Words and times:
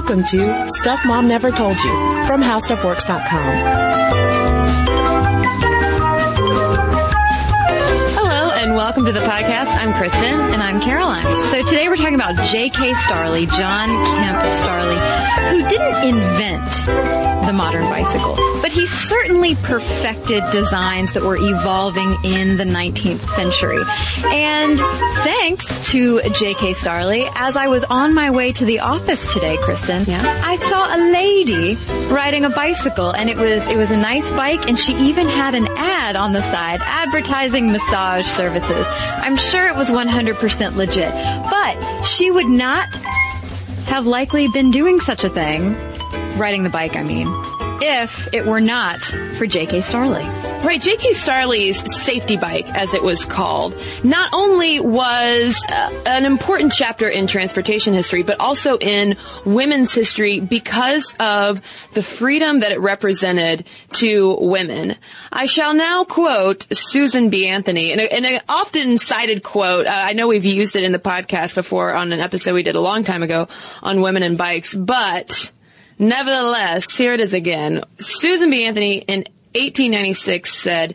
Welcome 0.00 0.24
to 0.28 0.70
Stuff 0.70 1.04
Mom 1.04 1.28
Never 1.28 1.50
Told 1.50 1.76
You 1.76 2.24
from 2.26 2.40
HowStuffWorks.com. 2.40 4.39
welcome 9.00 9.14
to 9.14 9.18
the 9.20 9.26
podcast. 9.26 9.74
I'm 9.78 9.94
Cristen. 9.94 10.28
And 10.52 10.62
I'm 10.62 10.78
Caroline. 10.78 11.24
So 11.50 11.64
today 11.64 11.88
we're 11.88 11.96
talking 11.96 12.16
about 12.16 12.36
J.K. 12.48 12.92
Starley, 12.94 13.46
John 13.46 13.88
Kemp 13.88 14.44
Starley, 14.60 15.62
who 15.62 15.68
didn't 15.70 16.06
invent 16.06 16.66
the 17.46 17.52
modern 17.54 17.82
bicycle, 17.84 18.36
but 18.60 18.70
he 18.70 18.86
certainly 18.86 19.54
perfected 19.56 20.42
designs 20.52 21.14
that 21.14 21.22
were 21.22 21.38
evolving 21.38 22.14
in 22.24 22.58
the 22.58 22.64
19th 22.64 23.20
century. 23.34 23.82
And 24.26 24.78
thanks 24.78 25.90
to 25.92 26.20
J.K. 26.34 26.74
Starley, 26.74 27.26
as 27.34 27.56
I 27.56 27.68
was 27.68 27.84
on 27.84 28.14
my 28.14 28.30
way 28.30 28.52
to 28.52 28.64
the 28.66 28.80
office 28.80 29.32
today, 29.32 29.56
Cristen, 29.62 30.04
Yeah. 30.06 30.20
I 30.44 30.56
saw 30.56 30.94
a 30.94 31.00
lady 31.10 31.76
riding 32.12 32.44
a 32.44 32.50
bicycle 32.50 33.10
and 33.10 33.30
it 33.30 33.36
was, 33.38 33.66
it 33.68 33.78
was 33.78 33.90
a 33.90 33.96
nice 33.96 34.30
bike 34.32 34.68
and 34.68 34.78
she 34.78 34.94
even 34.96 35.26
had 35.26 35.54
an 35.54 35.66
ad 35.78 36.16
on 36.16 36.32
the 36.34 36.42
side 36.42 36.80
advertising 36.82 37.72
massage 37.72 38.26
services. 38.26 38.86
I'm 39.22 39.36
sure 39.36 39.68
it 39.68 39.76
was 39.76 39.90
100% 39.90 40.76
legit, 40.76 41.10
but 41.50 42.02
she 42.04 42.30
would 42.30 42.48
not 42.48 42.88
have 43.86 44.06
likely 44.06 44.48
been 44.48 44.70
doing 44.70 45.00
such 45.00 45.24
a 45.24 45.28
thing, 45.28 45.74
riding 46.36 46.62
the 46.62 46.70
bike, 46.70 46.96
I 46.96 47.02
mean, 47.02 47.26
if 47.80 48.32
it 48.32 48.46
were 48.46 48.60
not 48.60 49.00
for 49.00 49.46
J.K. 49.46 49.80
Starley. 49.80 50.24
Right, 50.62 50.80
J.K. 50.80 51.14
Starley's 51.14 52.02
safety 52.02 52.36
bike, 52.36 52.68
as 52.76 52.92
it 52.92 53.02
was 53.02 53.24
called, 53.24 53.74
not 54.04 54.34
only 54.34 54.78
was 54.78 55.56
uh, 55.70 56.02
an 56.04 56.26
important 56.26 56.74
chapter 56.74 57.08
in 57.08 57.26
transportation 57.26 57.94
history, 57.94 58.22
but 58.22 58.40
also 58.40 58.76
in 58.76 59.16
women's 59.46 59.94
history 59.94 60.38
because 60.38 61.14
of 61.18 61.62
the 61.94 62.02
freedom 62.02 62.60
that 62.60 62.72
it 62.72 62.80
represented 62.80 63.66
to 63.92 64.36
women. 64.38 64.96
I 65.32 65.46
shall 65.46 65.72
now 65.72 66.04
quote 66.04 66.66
Susan 66.70 67.30
B. 67.30 67.48
Anthony 67.48 67.92
in, 67.92 68.00
a, 68.00 68.04
in 68.04 68.24
an 68.26 68.40
often 68.46 68.98
cited 68.98 69.42
quote. 69.42 69.86
Uh, 69.86 69.90
I 69.90 70.12
know 70.12 70.28
we've 70.28 70.44
used 70.44 70.76
it 70.76 70.84
in 70.84 70.92
the 70.92 70.98
podcast 70.98 71.54
before 71.54 71.94
on 71.94 72.12
an 72.12 72.20
episode 72.20 72.52
we 72.52 72.62
did 72.62 72.76
a 72.76 72.82
long 72.82 73.02
time 73.02 73.22
ago 73.22 73.48
on 73.82 74.02
women 74.02 74.22
and 74.22 74.36
bikes, 74.36 74.74
but 74.74 75.50
Nevertheless, 76.00 76.96
here 76.96 77.12
it 77.12 77.20
is 77.20 77.34
again. 77.34 77.84
Susan 77.98 78.48
B. 78.48 78.64
Anthony 78.64 78.96
in 79.00 79.18
1896 79.52 80.56
said, 80.56 80.94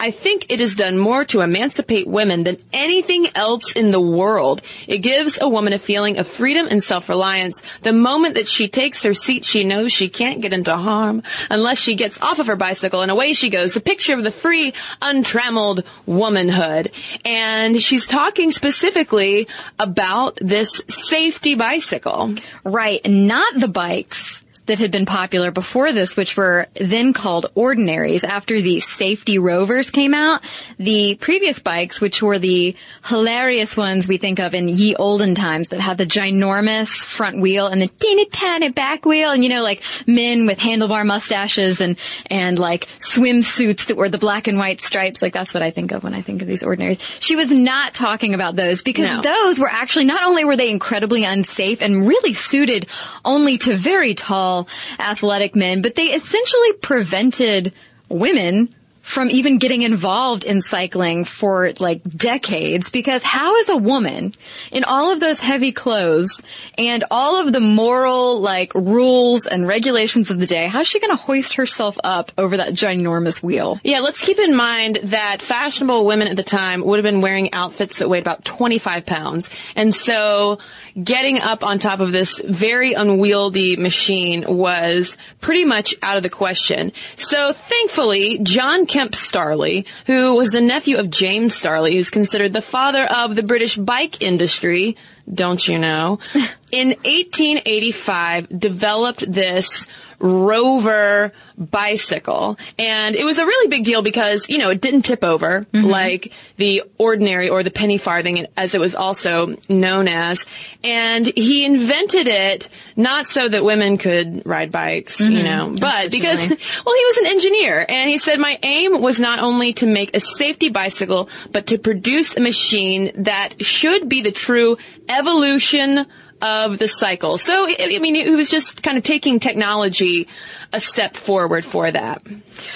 I 0.00 0.10
think 0.10 0.46
it 0.50 0.60
has 0.60 0.74
done 0.74 0.96
more 0.96 1.26
to 1.26 1.42
emancipate 1.42 2.06
women 2.06 2.44
than 2.44 2.56
anything 2.72 3.26
else 3.34 3.72
in 3.72 3.90
the 3.90 4.00
world. 4.00 4.62
It 4.86 4.98
gives 4.98 5.38
a 5.38 5.48
woman 5.48 5.74
a 5.74 5.78
feeling 5.78 6.18
of 6.18 6.26
freedom 6.26 6.68
and 6.70 6.82
self-reliance. 6.82 7.62
The 7.82 7.92
moment 7.92 8.36
that 8.36 8.48
she 8.48 8.68
takes 8.68 9.02
her 9.02 9.12
seat, 9.12 9.44
she 9.44 9.62
knows 9.62 9.92
she 9.92 10.08
can't 10.08 10.40
get 10.40 10.54
into 10.54 10.74
harm 10.74 11.22
unless 11.50 11.78
she 11.78 11.94
gets 11.94 12.20
off 12.22 12.38
of 12.38 12.46
her 12.46 12.56
bicycle 12.56 13.02
and 13.02 13.10
away 13.10 13.34
she 13.34 13.50
goes. 13.50 13.76
A 13.76 13.80
picture 13.80 14.14
of 14.14 14.22
the 14.22 14.30
free, 14.30 14.72
untrammeled 15.02 15.84
womanhood. 16.06 16.90
And 17.26 17.80
she's 17.82 18.06
talking 18.06 18.52
specifically 18.52 19.48
about 19.78 20.36
this 20.40 20.80
safety 20.88 21.56
bicycle. 21.56 22.34
Right, 22.64 23.02
not 23.04 23.60
the 23.60 23.68
bikes 23.68 24.42
that 24.66 24.78
had 24.78 24.90
been 24.90 25.06
popular 25.06 25.50
before 25.50 25.92
this, 25.92 26.16
which 26.16 26.36
were 26.36 26.66
then 26.74 27.12
called 27.12 27.46
ordinaries. 27.54 28.24
After 28.24 28.60
the 28.60 28.80
safety 28.80 29.38
rovers 29.38 29.90
came 29.90 30.12
out, 30.14 30.42
the 30.78 31.16
previous 31.20 31.58
bikes, 31.58 32.00
which 32.00 32.22
were 32.22 32.38
the 32.38 32.74
hilarious 33.06 33.76
ones 33.76 34.06
we 34.08 34.18
think 34.18 34.38
of 34.40 34.54
in 34.54 34.68
ye 34.68 34.94
olden 34.96 35.34
times 35.34 35.68
that 35.68 35.80
had 35.80 35.98
the 35.98 36.06
ginormous 36.06 36.88
front 36.88 37.40
wheel 37.40 37.66
and 37.68 37.80
the 37.80 37.88
teeny 37.88 38.26
tiny 38.26 38.70
back 38.70 39.04
wheel 39.06 39.30
and 39.30 39.42
you 39.42 39.48
know 39.50 39.62
like 39.62 39.82
men 40.06 40.46
with 40.46 40.58
handlebar 40.58 41.06
mustaches 41.06 41.80
and, 41.80 41.96
and 42.30 42.58
like 42.58 42.86
swimsuits 42.98 43.86
that 43.86 43.96
were 43.96 44.08
the 44.08 44.18
black 44.18 44.46
and 44.48 44.58
white 44.58 44.80
stripes. 44.80 45.22
Like 45.22 45.32
that's 45.32 45.54
what 45.54 45.62
I 45.62 45.70
think 45.70 45.92
of 45.92 46.02
when 46.04 46.14
I 46.14 46.22
think 46.22 46.42
of 46.42 46.48
these 46.48 46.62
ordinaries. 46.62 47.00
She 47.20 47.36
was 47.36 47.50
not 47.50 47.94
talking 47.94 48.34
about 48.34 48.56
those 48.56 48.82
because 48.82 49.08
No. 49.08 49.22
those 49.22 49.58
were 49.58 49.68
actually 49.70 50.06
not 50.06 50.22
only 50.24 50.44
were 50.44 50.56
they 50.56 50.70
incredibly 50.70 51.24
unsafe 51.24 51.80
and 51.82 52.06
really 52.06 52.32
suited 52.32 52.86
only 53.24 53.58
to 53.58 53.74
very 53.76 54.14
tall 54.14 54.55
athletic 54.98 55.54
men, 55.54 55.82
but 55.82 55.94
they 55.94 56.06
essentially 56.06 56.72
prevented 56.74 57.72
women 58.08 58.74
from 59.06 59.30
even 59.30 59.58
getting 59.58 59.82
involved 59.82 60.42
in 60.42 60.60
cycling 60.60 61.24
for 61.24 61.72
like 61.78 62.02
decades 62.02 62.90
because 62.90 63.22
how 63.22 63.54
is 63.54 63.68
a 63.68 63.76
woman 63.76 64.34
in 64.72 64.82
all 64.82 65.12
of 65.12 65.20
those 65.20 65.38
heavy 65.38 65.70
clothes 65.70 66.42
and 66.76 67.04
all 67.08 67.40
of 67.40 67.52
the 67.52 67.60
moral 67.60 68.40
like 68.40 68.74
rules 68.74 69.46
and 69.46 69.68
regulations 69.68 70.32
of 70.32 70.40
the 70.40 70.46
day, 70.46 70.66
how's 70.66 70.88
she 70.88 70.98
going 70.98 71.16
to 71.16 71.22
hoist 71.22 71.54
herself 71.54 71.96
up 72.02 72.32
over 72.36 72.56
that 72.56 72.72
ginormous 72.72 73.40
wheel? 73.40 73.78
Yeah, 73.84 74.00
let's 74.00 74.20
keep 74.20 74.40
in 74.40 74.56
mind 74.56 74.98
that 75.04 75.40
fashionable 75.40 76.04
women 76.04 76.26
at 76.26 76.34
the 76.34 76.42
time 76.42 76.84
would 76.84 76.98
have 76.98 77.04
been 77.04 77.20
wearing 77.20 77.52
outfits 77.52 78.00
that 78.00 78.08
weighed 78.08 78.22
about 78.22 78.44
25 78.44 79.06
pounds. 79.06 79.48
And 79.76 79.94
so 79.94 80.58
getting 81.02 81.40
up 81.40 81.62
on 81.62 81.78
top 81.78 82.00
of 82.00 82.12
this 82.12 82.40
very 82.40 82.94
unwieldy 82.94 83.76
machine 83.76 84.44
was 84.46 85.16
pretty 85.40 85.64
much 85.64 85.94
out 86.02 86.16
of 86.16 86.22
the 86.22 86.30
question. 86.30 86.92
So 87.16 87.52
thankfully, 87.52 88.38
John 88.42 88.86
Kemp 88.86 89.14
Starley, 89.14 89.86
who 90.06 90.34
was 90.34 90.50
the 90.50 90.60
nephew 90.60 90.98
of 90.98 91.10
James 91.10 91.54
Starley, 91.54 91.94
who's 91.94 92.10
considered 92.10 92.52
the 92.52 92.62
father 92.62 93.04
of 93.04 93.36
the 93.36 93.42
British 93.42 93.76
bike 93.76 94.22
industry, 94.22 94.96
don't 95.32 95.66
you 95.66 95.78
know, 95.78 96.18
in 96.72 96.88
1885 96.88 98.48
developed 98.48 99.30
this 99.30 99.86
rover 100.18 101.32
bicycle. 101.58 102.58
And 102.78 103.16
it 103.16 103.24
was 103.24 103.38
a 103.38 103.44
really 103.44 103.68
big 103.68 103.84
deal 103.84 104.02
because, 104.02 104.48
you 104.48 104.58
know, 104.58 104.70
it 104.70 104.80
didn't 104.80 105.02
tip 105.02 105.24
over 105.24 105.62
mm-hmm. 105.62 105.86
like 105.86 106.32
the 106.56 106.82
ordinary 106.98 107.48
or 107.48 107.62
the 107.62 107.70
penny 107.70 107.98
farthing 107.98 108.46
as 108.56 108.74
it 108.74 108.80
was 108.80 108.94
also 108.94 109.56
known 109.68 110.08
as. 110.08 110.44
And 110.84 111.26
he 111.26 111.64
invented 111.64 112.28
it 112.28 112.68
not 112.94 113.26
so 113.26 113.48
that 113.48 113.64
women 113.64 113.98
could 113.98 114.46
ride 114.46 114.72
bikes, 114.72 115.20
you 115.20 115.38
mm-hmm. 115.38 115.44
know, 115.44 115.76
but 115.78 116.10
because, 116.10 116.38
well, 116.38 116.48
he 116.48 117.04
was 117.04 117.16
an 117.18 117.26
engineer 117.26 117.84
and 117.88 118.10
he 118.10 118.18
said 118.18 118.38
my 118.38 118.58
aim 118.62 119.00
was 119.00 119.18
not 119.18 119.38
only 119.38 119.72
to 119.74 119.86
make 119.86 120.14
a 120.16 120.20
safety 120.20 120.68
bicycle, 120.68 121.28
but 121.52 121.68
to 121.68 121.78
produce 121.78 122.36
a 122.36 122.40
machine 122.40 123.10
that 123.22 123.64
should 123.64 124.08
be 124.08 124.22
the 124.22 124.32
true 124.32 124.76
evolution 125.08 126.06
of 126.42 126.78
the 126.78 126.88
cycle. 126.88 127.38
So, 127.38 127.66
I 127.66 127.98
mean, 127.98 128.16
it 128.16 128.30
was 128.30 128.50
just 128.50 128.82
kind 128.82 128.98
of 128.98 129.04
taking 129.04 129.40
technology 129.40 130.28
a 130.72 130.80
step 130.80 131.16
forward 131.16 131.64
for 131.64 131.90
that. 131.90 132.22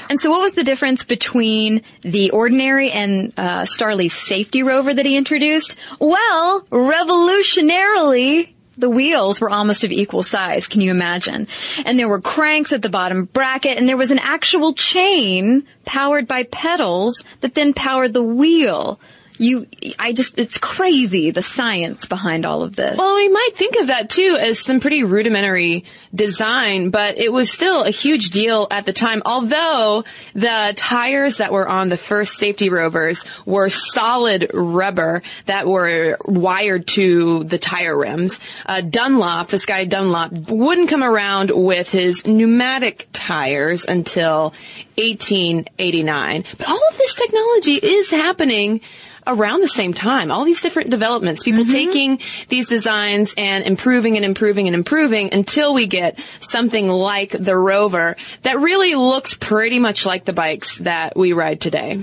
And 0.09 0.19
so 0.19 0.31
what 0.31 0.41
was 0.41 0.53
the 0.53 0.65
difference 0.65 1.05
between 1.05 1.83
the 2.03 2.31
ordinary 2.31 2.91
and 2.91 3.33
uh, 3.37 3.65
Starley's 3.65 4.15
safety 4.15 4.63
rover 4.63 4.95
that 4.95 5.05
he 5.05 5.17
introduced? 5.17 5.77
Well, 5.99 6.63
revolutionarily, 6.71 8.51
the 8.79 8.91
wheels 8.91 9.41
were 9.41 9.51
almost 9.51 9.85
of 9.85 9.93
equal 9.93 10.23
size. 10.23 10.67
Can 10.67 10.81
you 10.81 10.91
imagine? 10.91 11.47
And 11.85 11.99
there 11.99 12.09
were 12.09 12.21
cranks 12.21 12.73
at 12.73 12.83
the 12.83 12.89
bottom 12.89 13.27
bracket 13.27 13.77
and 13.77 13.89
there 13.89 13.97
was 13.97 14.11
an 14.11 14.19
actual 14.19 14.73
chain 14.73 15.67
powered 15.85 16.27
by 16.27 16.45
pedals 16.45 17.23
that 17.41 17.55
then 17.55 17.75
powered 17.75 18.15
the 18.15 18.23
wheel. 18.23 18.99
You, 19.41 19.67
I 19.99 20.13
just, 20.13 20.39
it's 20.39 20.59
crazy 20.59 21.31
the 21.31 21.43
science 21.43 22.07
behind 22.07 22.45
all 22.45 22.63
of 22.63 22.77
this. 22.77 22.99
Well, 22.99 23.17
we 23.17 23.31
might 23.31 23.53
think 23.55 23.77
of 23.77 23.87
that 23.87 24.11
too 24.11 24.37
as 24.39 24.59
some 24.59 24.81
pretty 24.81 25.03
rudimentary 25.03 25.87
design, 26.15 26.91
but 26.91 27.17
it 27.17 27.33
was 27.33 27.51
still 27.51 27.83
a 27.83 27.91
huge 27.91 28.31
deal 28.31 28.67
at 28.71 28.85
the 28.85 28.93
time. 28.93 29.23
Although 29.25 30.05
the 30.35 30.75
tires 30.77 31.39
that 31.39 31.53
were 31.53 31.67
on 31.67 31.89
the 31.89 31.97
first 31.97 32.35
safety 32.35 32.69
rovers 32.69 33.25
were 33.47 33.71
solid 33.71 34.51
rubber 34.53 35.23
that 35.47 35.67
were 35.67 36.19
wired 36.27 36.87
to 36.89 37.45
the 37.45 37.57
tire 37.57 37.97
rims. 37.97 38.39
Uh, 38.67 38.83
Dunlop, 38.83 39.49
this 39.49 39.65
guy 39.65 39.87
Dunlop, 39.87 40.33
wouldn't 40.51 40.91
come 40.91 41.03
around 41.03 41.51
with 41.51 41.89
his 41.89 42.27
pneumatic 42.27 43.09
tires 43.15 43.87
until 43.87 44.53
1889. 44.97 46.45
But 46.59 46.69
all 46.69 46.81
of 46.91 46.99
this 46.99 47.15
technology 47.15 47.75
is 47.77 48.11
happening 48.11 48.83
around 49.27 49.61
the 49.61 49.69
same 49.69 49.95
time. 49.95 50.31
All 50.31 50.45
these 50.45 50.63
different 50.63 50.91
developments, 50.91 51.43
people 51.43 51.65
mm-hmm. 51.65 51.73
taking 51.73 52.21
these 52.49 52.69
designs 52.69 53.35
and 53.37 53.65
improving 53.65 54.17
and 54.17 54.25
improving 54.25 54.67
and 54.67 54.75
improving 54.75 55.33
until 55.33 55.75
we 55.75 55.87
get 55.87 56.19
something 56.41 56.89
like 56.89 57.31
the 57.31 57.57
Rover 57.57 58.17
that 58.43 58.59
really 58.59 58.95
looks 58.95 59.35
pretty 59.35 59.79
much 59.79 60.07
like 60.07 60.25
the 60.25 60.33
bikes 60.33 60.79
that 60.79 61.17
we 61.17 61.33
ride 61.33 61.61
today. 61.61 62.03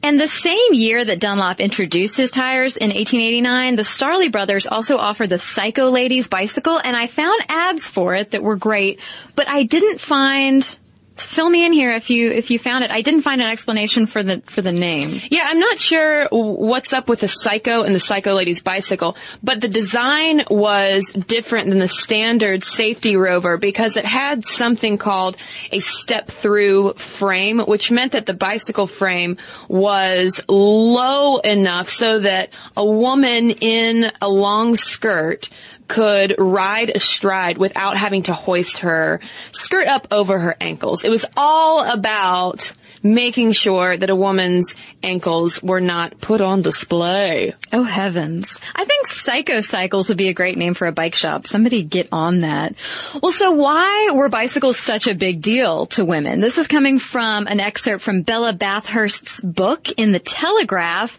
And 0.00 0.20
the 0.20 0.28
same 0.28 0.72
year 0.72 1.04
that 1.04 1.18
Dunlop 1.18 1.60
introduced 1.60 2.16
his 2.16 2.30
tires 2.30 2.76
in 2.76 2.90
1889, 2.90 3.74
the 3.74 3.84
Starley 3.84 4.28
brothers 4.28 4.66
also 4.66 4.96
offered 4.96 5.28
the 5.28 5.40
Psycho 5.40 5.90
Ladies 5.90 6.28
bicycle, 6.28 6.78
and 6.78 6.96
I 6.96 7.08
found 7.08 7.40
ads 7.48 7.88
for 7.88 8.14
it 8.14 8.30
that 8.30 8.42
were 8.42 8.54
great, 8.54 9.00
but 9.34 9.48
I 9.48 9.64
didn't 9.64 10.00
find 10.00 10.78
fill 11.20 11.48
me 11.48 11.64
in 11.64 11.72
here 11.72 11.90
if 11.90 12.10
you 12.10 12.30
if 12.30 12.50
you 12.50 12.58
found 12.58 12.84
it. 12.84 12.90
I 12.90 13.02
didn't 13.02 13.22
find 13.22 13.40
an 13.40 13.50
explanation 13.50 14.06
for 14.06 14.22
the 14.22 14.42
for 14.46 14.62
the 14.62 14.72
name. 14.72 15.20
Yeah, 15.30 15.42
I'm 15.44 15.60
not 15.60 15.78
sure 15.78 16.26
what's 16.30 16.92
up 16.92 17.08
with 17.08 17.20
the 17.20 17.28
Psycho 17.28 17.82
and 17.82 17.94
the 17.94 18.00
Psycho 18.00 18.34
Lady's 18.34 18.60
bicycle, 18.60 19.16
but 19.42 19.60
the 19.60 19.68
design 19.68 20.42
was 20.50 21.12
different 21.12 21.68
than 21.68 21.78
the 21.78 21.88
standard 21.88 22.62
safety 22.62 23.16
rover 23.16 23.56
because 23.56 23.96
it 23.96 24.04
had 24.04 24.44
something 24.44 24.98
called 24.98 25.36
a 25.72 25.80
step 25.80 26.28
through 26.28 26.94
frame, 26.94 27.58
which 27.60 27.90
meant 27.90 28.12
that 28.12 28.26
the 28.26 28.34
bicycle 28.34 28.86
frame 28.86 29.36
was 29.68 30.40
low 30.48 31.38
enough 31.38 31.88
so 31.88 32.20
that 32.20 32.50
a 32.76 32.84
woman 32.84 33.50
in 33.50 34.10
a 34.20 34.28
long 34.28 34.76
skirt 34.76 35.48
could 35.88 36.34
ride 36.38 36.90
astride 36.94 37.58
without 37.58 37.96
having 37.96 38.24
to 38.24 38.34
hoist 38.34 38.78
her 38.78 39.20
skirt 39.52 39.88
up 39.88 40.08
over 40.10 40.38
her 40.38 40.56
ankles. 40.60 41.02
It 41.02 41.10
was 41.10 41.24
all 41.36 41.90
about 41.90 42.72
making 43.02 43.52
sure 43.52 43.96
that 43.96 44.10
a 44.10 44.16
woman's 44.16 44.74
ankles 45.02 45.62
were 45.62 45.80
not 45.80 46.20
put 46.20 46.40
on 46.40 46.62
display. 46.62 47.54
Oh 47.72 47.82
heavens. 47.82 48.58
I 48.74 48.84
think 48.84 49.06
Psycho 49.06 49.60
Cycles 49.60 50.08
would 50.08 50.18
be 50.18 50.28
a 50.28 50.34
great 50.34 50.58
name 50.58 50.74
for 50.74 50.86
a 50.86 50.92
bike 50.92 51.14
shop. 51.14 51.46
Somebody 51.46 51.82
get 51.82 52.08
on 52.12 52.40
that. 52.40 52.74
Well, 53.22 53.32
so 53.32 53.52
why 53.52 54.10
were 54.12 54.28
bicycles 54.28 54.78
such 54.78 55.06
a 55.06 55.14
big 55.14 55.42
deal 55.42 55.86
to 55.86 56.04
women? 56.04 56.40
This 56.40 56.58
is 56.58 56.66
coming 56.66 56.98
from 56.98 57.46
an 57.46 57.60
excerpt 57.60 58.02
from 58.02 58.22
Bella 58.22 58.52
Bathurst's 58.52 59.40
book 59.40 59.88
in 59.92 60.12
the 60.12 60.18
Telegraph. 60.18 61.16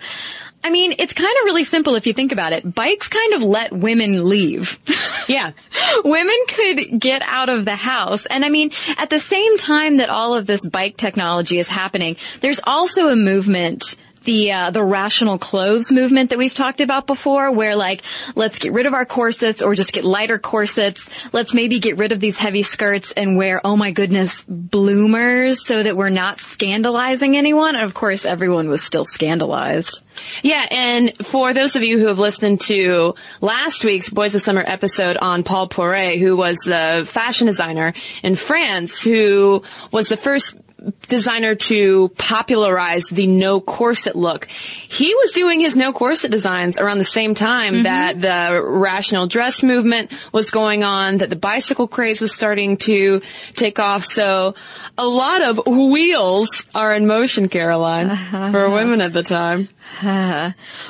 I 0.64 0.72
mean, 0.72 0.96
it's 1.00 1.14
kind 1.14 1.36
of 1.40 1.46
really 1.46 1.64
simple 1.64 1.96
if 1.96 2.06
you 2.06 2.14
think 2.14 2.32
about 2.32 2.52
it. 2.52 2.76
Bikes 2.76 3.08
kind 3.08 3.34
of 3.34 3.44
let 3.44 3.72
women 3.72 4.28
leave. 4.28 4.78
Yeah. 5.28 5.52
women 6.04 6.36
could 6.48 7.00
get 7.00 7.22
out 7.22 7.50
of 7.50 7.66
the 7.66 7.76
house. 7.76 8.26
And 8.26 8.44
I 8.44 8.50
mean, 8.50 8.72
at 8.98 9.10
the 9.10 9.20
same 9.20 9.58
time 9.58 9.98
that 9.98 10.10
all 10.10 10.36
of 10.36 10.46
this 10.46 10.66
bike 10.66 10.98
technology 10.98 11.60
is 11.60 11.70
happening, 11.70 12.18
there's 12.42 12.60
also 12.64 13.08
a 13.08 13.16
movement 13.16 13.96
the 14.30 14.52
uh, 14.52 14.70
the 14.70 14.84
rational 14.84 15.40
clothes 15.40 15.92
movement 15.92 16.30
that 16.30 16.38
we've 16.38 16.54
talked 16.54 16.82
about 16.82 17.08
before, 17.08 17.52
where 17.52 17.76
like 17.76 18.04
let's 18.36 18.60
get 18.60 18.74
rid 18.74 18.86
of 18.86 18.94
our 18.94 19.04
corsets 19.04 19.64
or 19.64 19.74
just 19.74 19.92
get 19.92 20.04
lighter 20.04 20.38
corsets. 20.38 21.10
Let's 21.34 21.56
maybe 21.56 21.80
get 21.80 21.98
rid 21.98 22.12
of 22.12 22.20
these 22.20 22.38
heavy 22.38 22.62
skirts 22.62 23.12
and 23.12 23.38
wear 23.38 23.60
oh 23.66 23.76
my 23.76 23.90
goodness 23.90 24.44
bloomers 24.48 25.66
so 25.66 25.82
that 25.82 25.98
we're 25.98 26.10
not 26.10 26.40
scandalizing 26.40 27.38
anyone. 27.38 27.76
And 27.76 27.84
of 27.84 27.96
course, 27.96 28.24
everyone 28.24 28.70
was 28.70 28.84
still 28.84 29.04
scandalized. 29.04 30.04
Yeah, 30.44 30.64
and 30.70 31.18
for 31.26 31.56
those 31.56 31.76
of 31.76 31.82
you 31.82 31.98
who 31.98 32.06
have 32.06 32.20
listened 32.20 32.62
to 32.62 33.16
last 33.42 33.84
week's 33.84 34.12
Boys 34.12 34.36
of 34.36 34.44
Summer 34.44 34.64
episode 34.64 35.18
on 35.18 35.42
Paul 35.44 35.68
Poiret, 35.68 36.20
who 36.20 36.38
was 36.38 36.58
the 36.60 37.04
fashion 37.10 37.48
designer 37.48 37.94
in 38.22 38.36
France, 38.36 39.02
who 39.02 39.64
was 39.92 40.08
the 40.08 40.18
first 40.18 40.56
designer 41.08 41.56
to 41.56 42.10
popularize 42.18 43.06
the 43.12 43.28
no 43.28 43.60
corset 43.60 44.16
look. 44.16 44.46
He 44.48 45.14
was 45.14 45.32
doing 45.32 45.60
his 45.60 45.76
no 45.76 45.92
corset 45.94 46.32
designs 46.32 46.78
around 46.78 47.00
the 47.00 47.04
same 47.04 47.36
time 47.36 47.74
mm-hmm. 47.76 47.84
that 47.84 48.22
the 48.22 48.62
rational 48.62 49.28
dress 49.28 49.64
movement 49.64 50.12
was 50.32 50.52
going 50.52 50.84
on, 50.84 51.18
that 51.18 51.30
the 51.30 51.36
bicycle 51.36 51.88
craze 51.88 52.22
was 52.22 52.34
starting 52.34 52.78
to 52.78 53.22
take 53.56 53.80
off. 53.80 54.06
So 54.06 54.56
a 54.98 55.06
lot 55.06 55.42
of 55.42 55.66
wheels 55.66 56.50
are 56.76 56.94
in 56.94 57.08
motion, 57.08 57.50
Caroline, 57.50 58.10
uh-huh. 58.10 58.52
for 58.52 58.70
women 58.70 59.02
at 59.02 59.14
the 59.14 59.24
time. 59.24 59.70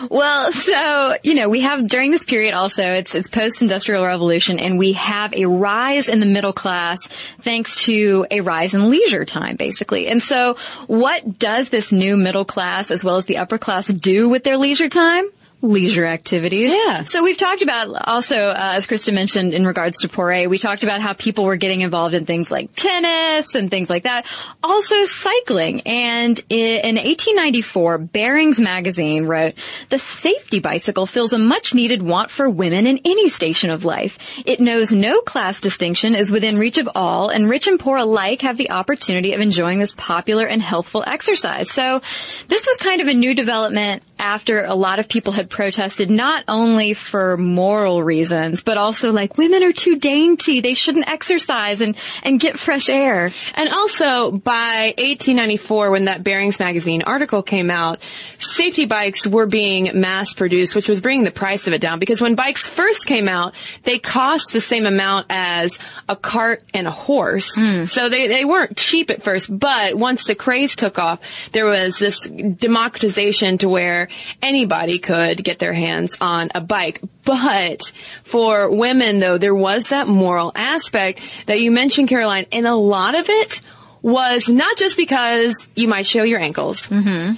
Well, 0.10 0.52
so, 0.52 1.16
you 1.24 1.34
know, 1.34 1.50
we 1.50 1.62
have 1.62 1.88
during 1.90 2.12
this 2.12 2.24
period 2.24 2.54
also, 2.54 2.84
it's, 2.84 3.16
it's 3.16 3.28
post-industrial 3.28 4.06
revolution 4.06 4.60
and 4.60 4.78
we 4.78 4.94
have 4.94 5.34
a 5.34 5.46
rise 5.46 6.10
in 6.10 6.20
the 6.20 6.26
middle 6.26 6.54
class 6.54 7.08
thanks 7.08 7.84
to 7.84 8.26
a 8.30 8.42
rise 8.42 8.74
in 8.74 8.90
leisure 8.90 9.26
time, 9.26 9.56
basically. 9.56 10.08
And 10.08 10.22
so 10.22 10.58
what 10.88 11.40
does 11.40 11.70
this 11.70 11.92
new 11.92 12.18
middle 12.18 12.46
class 12.46 12.92
as 12.92 13.04
well 13.04 13.18
as 13.18 13.26
the 13.26 13.38
upper 13.38 13.58
class 13.58 13.88
do 13.88 14.30
with 14.30 14.44
their 14.44 14.58
leisure 14.58 14.90
time? 14.90 15.26
Leisure 15.62 16.06
activities. 16.06 16.72
Yeah. 16.72 17.04
So 17.04 17.22
we've 17.22 17.38
talked 17.38 17.62
about 17.62 18.08
also, 18.08 18.38
uh, 18.38 18.56
as 18.58 18.86
Cristen 18.86 19.14
mentioned 19.14 19.54
in 19.54 19.68
regards 19.68 20.00
to 20.00 20.08
Poiret, 20.08 20.50
we 20.50 20.58
talked 20.58 20.84
about 20.84 21.02
how 21.02 21.12
people 21.12 21.44
were 21.44 21.58
getting 21.58 21.82
involved 21.82 22.16
in 22.16 22.26
things 22.26 22.50
like 22.50 22.74
tennis 22.74 23.56
and 23.56 23.70
things 23.70 23.90
like 23.90 24.04
that. 24.04 24.26
Also 24.64 25.04
cycling. 25.04 25.82
And 25.82 26.40
in 26.48 26.96
1894, 26.96 27.98
Barings 27.98 28.58
magazine 28.58 29.26
wrote, 29.26 29.56
the 29.90 30.00
safety 30.00 30.62
bicycle 30.62 31.06
fills 31.06 31.34
a 31.34 31.38
much 31.38 31.74
needed 31.74 32.02
want 32.02 32.32
for 32.32 32.50
women 32.50 32.88
in 32.88 33.02
any 33.04 33.28
station 33.28 33.70
of 33.70 33.84
life. 33.84 34.18
It 34.46 34.62
knows 34.62 34.94
no 34.94 35.20
class 35.20 35.60
distinction 35.60 36.16
is 36.16 36.32
within 36.32 36.58
reach 36.58 36.78
of 36.78 36.88
all 36.96 37.28
and 37.28 37.50
rich 37.50 37.68
and 37.68 37.78
poor 37.78 37.98
alike 37.98 38.44
have 38.44 38.56
the 38.56 38.72
opportunity 38.72 39.34
of 39.34 39.42
enjoying 39.42 39.80
this 39.80 39.94
popular 39.94 40.46
and 40.46 40.62
healthful 40.62 41.04
exercise. 41.06 41.70
So 41.70 42.00
this 42.48 42.66
was 42.66 42.78
kind 42.78 43.02
of 43.02 43.08
a 43.08 43.14
new 43.14 43.34
development 43.34 44.04
after 44.20 44.66
a 44.66 44.76
lot 44.76 45.00
of 45.00 45.08
people 45.08 45.32
had 45.32 45.50
protested 45.50 46.10
not 46.12 46.44
only 46.48 46.94
for 46.94 47.38
moral 47.38 48.04
reasons, 48.04 48.62
but 48.62 48.78
also 48.78 49.12
like 49.12 49.38
women 49.38 49.64
are 49.64 49.72
too 49.72 49.96
dainty. 49.96 50.60
They 50.60 50.74
shouldn't 50.74 51.08
exercise 51.08 51.80
and, 51.80 51.96
and 52.22 52.40
get 52.40 52.60
fresh 52.60 52.90
air. 52.90 53.32
And 53.56 53.70
also 53.70 54.32
by 54.32 54.94
1894, 54.98 55.92
when 55.92 56.06
that 56.06 56.24
Barings 56.24 56.60
magazine 56.60 57.02
article 57.04 57.42
came 57.42 57.72
out, 57.72 58.02
safety 58.38 58.86
bikes 58.86 59.26
were 59.26 59.46
being 59.46 59.92
mass 60.00 60.34
produced, 60.34 60.76
which 60.76 60.90
was 60.90 61.00
bringing 61.00 61.24
the 61.24 61.32
price 61.32 61.68
of 61.68 61.74
it 61.74 61.80
down 61.80 61.98
because 61.98 62.20
when 62.20 62.36
bikes 62.36 62.68
first 62.68 63.06
came 63.06 63.30
out, 63.30 63.54
they 63.84 64.00
cost 64.00 64.52
the 64.52 64.62
same 64.62 64.86
amount 64.86 65.28
as 65.30 65.80
a 66.10 66.16
cart 66.16 66.64
and 66.74 66.88
a 66.88 66.92
horse. 66.92 67.58
Mm. 67.58 67.88
So 67.88 68.10
they, 68.10 68.28
they 68.28 68.44
weren't 68.44 68.76
cheap 68.76 69.10
at 69.10 69.24
first, 69.24 69.48
but 69.58 69.96
once 69.96 70.26
the 70.26 70.36
craze 70.36 70.76
took 70.76 71.00
off, 71.00 71.22
there 71.54 71.66
was 71.66 71.98
this 71.98 72.28
democratization 72.28 73.58
to 73.60 73.70
where 73.70 74.09
anybody 74.42 75.00
could 75.00 75.44
get 75.44 75.60
their 75.60 75.74
hands 75.74 76.18
on 76.22 76.50
a 76.56 76.62
bike. 76.62 77.02
But 77.24 77.92
for 78.24 78.70
women 78.70 79.20
though, 79.20 79.38
there 79.38 79.56
was 79.56 79.90
that 79.90 80.08
moral 80.08 80.52
aspect 80.56 81.22
that 81.46 81.60
you 81.60 81.72
mentioned, 81.72 82.10
Caroline, 82.10 82.48
and 82.52 82.68
a 82.68 82.76
lot 82.76 83.16
of 83.16 83.30
it 83.30 83.62
was 84.02 84.48
not 84.48 84.78
just 84.78 84.98
because 84.98 85.68
you 85.76 85.88
might 85.88 86.06
show 86.06 86.24
your 86.24 86.40
ankles, 86.40 86.88
mm-hmm. 86.88 87.34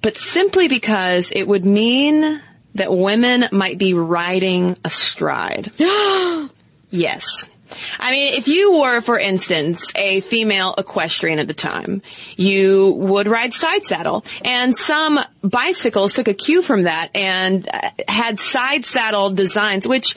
but 0.00 0.16
simply 0.16 0.68
because 0.68 1.30
it 1.30 1.46
would 1.46 1.64
mean 1.64 2.40
that 2.74 2.92
women 2.92 3.46
might 3.52 3.78
be 3.78 3.94
riding 3.94 4.76
astride. 4.84 5.70
yes. 6.90 7.48
I 7.98 8.10
mean, 8.10 8.34
if 8.34 8.48
you 8.48 8.78
were, 8.78 9.00
for 9.00 9.18
instance, 9.18 9.92
a 9.94 10.20
female 10.20 10.74
equestrian 10.76 11.38
at 11.38 11.46
the 11.46 11.54
time, 11.54 12.02
you 12.36 12.90
would 12.92 13.28
ride 13.28 13.52
side 13.52 13.82
saddle. 13.84 14.24
And 14.44 14.74
some 14.76 15.20
bicycles 15.42 16.14
took 16.14 16.28
a 16.28 16.34
cue 16.34 16.62
from 16.62 16.84
that 16.84 17.10
and 17.14 17.68
uh, 17.72 17.90
had 18.08 18.40
side 18.40 18.84
saddle 18.84 19.30
designs, 19.30 19.86
which 19.86 20.16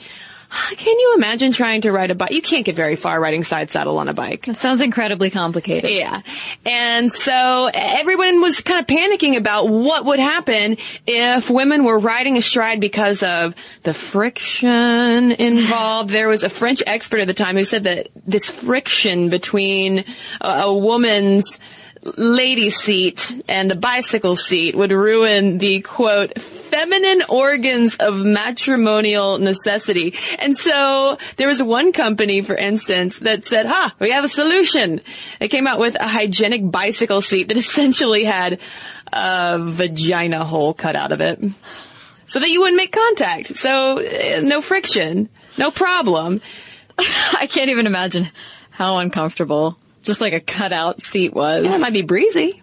can 0.76 0.98
you 0.98 1.14
imagine 1.16 1.52
trying 1.52 1.82
to 1.82 1.92
ride 1.92 2.10
a 2.10 2.14
bike? 2.14 2.32
You 2.32 2.42
can't 2.42 2.64
get 2.64 2.74
very 2.74 2.96
far 2.96 3.20
riding 3.20 3.44
side 3.44 3.70
saddle 3.70 3.98
on 3.98 4.08
a 4.08 4.14
bike. 4.14 4.48
It 4.48 4.56
sounds 4.56 4.80
incredibly 4.80 5.30
complicated. 5.30 5.90
Yeah. 5.90 6.22
And 6.66 7.12
so 7.12 7.70
everyone 7.72 8.40
was 8.40 8.60
kind 8.60 8.80
of 8.80 8.86
panicking 8.86 9.36
about 9.36 9.68
what 9.68 10.04
would 10.06 10.18
happen 10.18 10.76
if 11.06 11.50
women 11.50 11.84
were 11.84 11.98
riding 11.98 12.36
astride 12.36 12.80
because 12.80 13.22
of 13.22 13.54
the 13.82 13.94
friction 13.94 15.32
involved. 15.32 16.10
there 16.10 16.28
was 16.28 16.44
a 16.44 16.50
French 16.50 16.82
expert 16.86 17.20
at 17.20 17.26
the 17.26 17.34
time 17.34 17.56
who 17.56 17.64
said 17.64 17.84
that 17.84 18.08
this 18.26 18.48
friction 18.48 19.30
between 19.30 20.04
a, 20.40 20.48
a 20.48 20.74
woman's 20.74 21.58
lady 22.16 22.70
seat 22.70 23.30
and 23.48 23.70
the 23.70 23.76
bicycle 23.76 24.36
seat 24.36 24.74
would 24.74 24.90
ruin 24.90 25.58
the 25.58 25.80
quote 25.80 26.32
feminine 26.70 27.22
organs 27.28 27.96
of 27.96 28.14
matrimonial 28.14 29.38
necessity. 29.38 30.14
And 30.38 30.56
so 30.56 31.18
there 31.36 31.48
was 31.48 31.62
one 31.62 31.92
company, 31.92 32.42
for 32.42 32.54
instance, 32.54 33.18
that 33.20 33.46
said, 33.46 33.66
ha, 33.66 33.94
we 33.98 34.10
have 34.12 34.24
a 34.24 34.28
solution. 34.28 35.00
They 35.40 35.48
came 35.48 35.66
out 35.66 35.78
with 35.78 35.96
a 36.00 36.06
hygienic 36.06 36.70
bicycle 36.70 37.22
seat 37.22 37.48
that 37.48 37.56
essentially 37.56 38.24
had 38.24 38.60
a 39.12 39.58
vagina 39.60 40.44
hole 40.44 40.72
cut 40.72 40.94
out 40.94 41.12
of 41.12 41.20
it 41.20 41.40
so 42.26 42.38
that 42.38 42.48
you 42.48 42.60
wouldn't 42.60 42.76
make 42.76 42.92
contact. 42.92 43.56
So 43.56 43.98
uh, 43.98 44.40
no 44.42 44.62
friction, 44.62 45.28
no 45.58 45.70
problem. 45.70 46.40
I 46.98 47.48
can't 47.50 47.70
even 47.70 47.86
imagine 47.86 48.30
how 48.70 48.98
uncomfortable 48.98 49.76
just 50.02 50.20
like 50.20 50.32
a 50.32 50.40
cutout 50.40 51.02
seat 51.02 51.34
was. 51.34 51.64
Yeah, 51.64 51.74
it 51.74 51.80
might 51.80 51.92
be 51.92 52.02
breezy. 52.02 52.59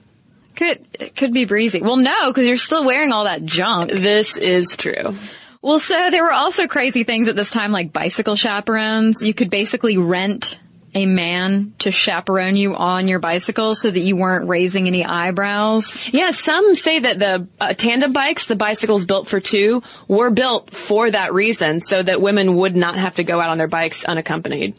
Could 0.58 0.86
it 1.00 1.16
could 1.16 1.34
be 1.34 1.46
breezy. 1.46 1.82
Well, 1.82 1.98
no, 1.98 2.32
because 2.32 2.48
you're 2.48 2.58
still 2.58 2.84
wearing 2.84 3.12
all 3.12 3.26
that 3.26 3.46
junk. 3.46 3.92
This 3.92 4.36
is 4.36 4.76
true. 4.76 5.16
Well, 5.62 5.80
so 5.80 6.10
there 6.10 6.24
were 6.24 6.34
also 6.34 6.66
crazy 6.66 7.04
things 7.04 7.28
at 7.28 7.36
this 7.36 7.52
time, 7.52 7.72
like 7.72 7.94
bicycle 7.94 8.36
chaperones. 8.36 9.22
You 9.22 9.36
could 9.36 9.52
basically 9.52 9.98
rent 9.98 10.58
a 10.96 11.06
man 11.06 11.74
to 11.80 11.92
chaperone 11.92 12.56
you 12.56 12.76
on 12.76 13.08
your 13.08 13.20
bicycle 13.20 13.76
so 13.76 13.92
that 13.92 14.00
you 14.00 14.16
weren't 14.16 14.50
raising 14.50 14.88
any 14.88 15.06
eyebrows. 15.06 15.96
Yeah, 16.12 16.32
some 16.32 16.74
say 16.74 17.00
that 17.00 17.20
the 17.20 17.48
uh, 17.60 17.74
tandem 17.74 18.12
bikes, 18.12 18.48
the 18.48 18.56
bicycles 18.56 19.06
built 19.06 19.28
for 19.28 19.40
two, 19.40 19.84
were 20.08 20.32
built 20.32 20.72
for 20.72 21.12
that 21.12 21.36
reason, 21.36 21.82
so 21.82 22.02
that 22.02 22.20
women 22.20 22.56
would 22.56 22.76
not 22.76 22.96
have 22.96 23.18
to 23.18 23.24
go 23.24 23.40
out 23.40 23.52
on 23.52 23.60
their 23.60 23.68
bikes 23.68 24.06
unaccompanied. 24.06 24.76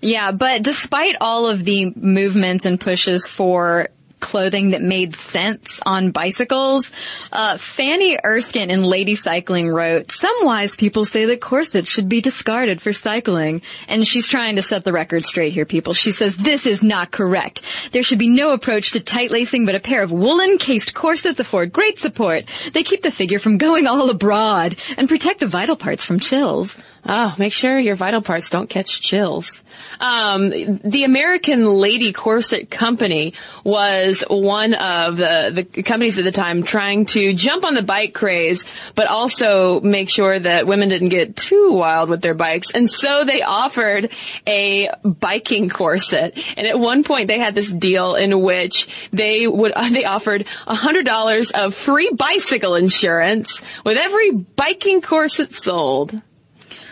Yeah, 0.00 0.32
but 0.32 0.62
despite 0.62 1.14
all 1.20 1.46
of 1.46 1.62
the 1.62 1.92
movements 1.94 2.66
and 2.66 2.80
pushes 2.80 3.28
for 3.28 3.88
clothing 4.20 4.70
that 4.70 4.82
made 4.82 5.14
sense 5.14 5.78
on 5.84 6.10
bicycles. 6.10 6.90
Uh, 7.30 7.58
Fanny 7.58 8.18
Erskine 8.24 8.70
in 8.70 8.82
Lady 8.82 9.14
Cycling 9.14 9.68
wrote, 9.68 10.10
some 10.10 10.34
wise 10.42 10.76
people 10.76 11.04
say 11.04 11.26
that 11.26 11.40
corsets 11.40 11.90
should 11.90 12.08
be 12.08 12.20
discarded 12.20 12.80
for 12.80 12.92
cycling. 12.92 13.62
And 13.88 14.06
she's 14.06 14.28
trying 14.28 14.56
to 14.56 14.62
set 14.62 14.84
the 14.84 14.92
record 14.92 15.26
straight 15.26 15.52
here, 15.52 15.66
people. 15.66 15.94
She 15.94 16.12
says, 16.12 16.36
this 16.36 16.66
is 16.66 16.82
not 16.82 17.10
correct. 17.10 17.62
There 17.92 18.02
should 18.02 18.18
be 18.18 18.28
no 18.28 18.52
approach 18.52 18.92
to 18.92 19.00
tight 19.00 19.30
lacing, 19.30 19.66
but 19.66 19.74
a 19.74 19.80
pair 19.80 20.02
of 20.02 20.12
woolen 20.12 20.58
cased 20.58 20.94
corsets 20.94 21.40
afford 21.40 21.72
great 21.72 21.98
support. 21.98 22.44
They 22.72 22.82
keep 22.82 23.02
the 23.02 23.10
figure 23.10 23.38
from 23.38 23.58
going 23.58 23.86
all 23.86 24.10
abroad 24.10 24.76
and 24.96 25.08
protect 25.08 25.40
the 25.40 25.46
vital 25.46 25.76
parts 25.76 26.04
from 26.04 26.20
chills. 26.20 26.76
Oh, 27.06 27.34
make 27.38 27.52
sure 27.52 27.78
your 27.78 27.96
vital 27.96 28.22
parts 28.22 28.48
don't 28.48 28.68
catch 28.68 29.02
chills. 29.02 29.62
Um, 30.00 30.48
the 30.48 31.04
American 31.04 31.66
Lady 31.66 32.12
Corset 32.14 32.70
Company 32.70 33.34
was 33.62 34.24
one 34.30 34.72
of 34.72 35.18
the, 35.18 35.66
the 35.72 35.82
companies 35.82 36.18
at 36.18 36.24
the 36.24 36.32
time 36.32 36.62
trying 36.62 37.04
to 37.06 37.34
jump 37.34 37.64
on 37.64 37.74
the 37.74 37.82
bike 37.82 38.14
craze, 38.14 38.64
but 38.94 39.06
also 39.06 39.80
make 39.82 40.08
sure 40.08 40.38
that 40.38 40.66
women 40.66 40.88
didn't 40.88 41.10
get 41.10 41.36
too 41.36 41.72
wild 41.72 42.08
with 42.08 42.22
their 42.22 42.34
bikes. 42.34 42.70
And 42.70 42.88
so 42.88 43.24
they 43.24 43.42
offered 43.42 44.08
a 44.46 44.88
biking 45.04 45.68
corset. 45.68 46.38
And 46.56 46.66
at 46.66 46.78
one 46.78 47.04
point 47.04 47.28
they 47.28 47.38
had 47.38 47.54
this 47.54 47.70
deal 47.70 48.14
in 48.14 48.40
which 48.40 48.88
they 49.12 49.46
would, 49.46 49.74
they 49.90 50.06
offered 50.06 50.46
$100 50.66 51.52
of 51.52 51.74
free 51.74 52.10
bicycle 52.14 52.76
insurance 52.76 53.60
with 53.84 53.98
every 53.98 54.30
biking 54.30 55.02
corset 55.02 55.52
sold. 55.52 56.18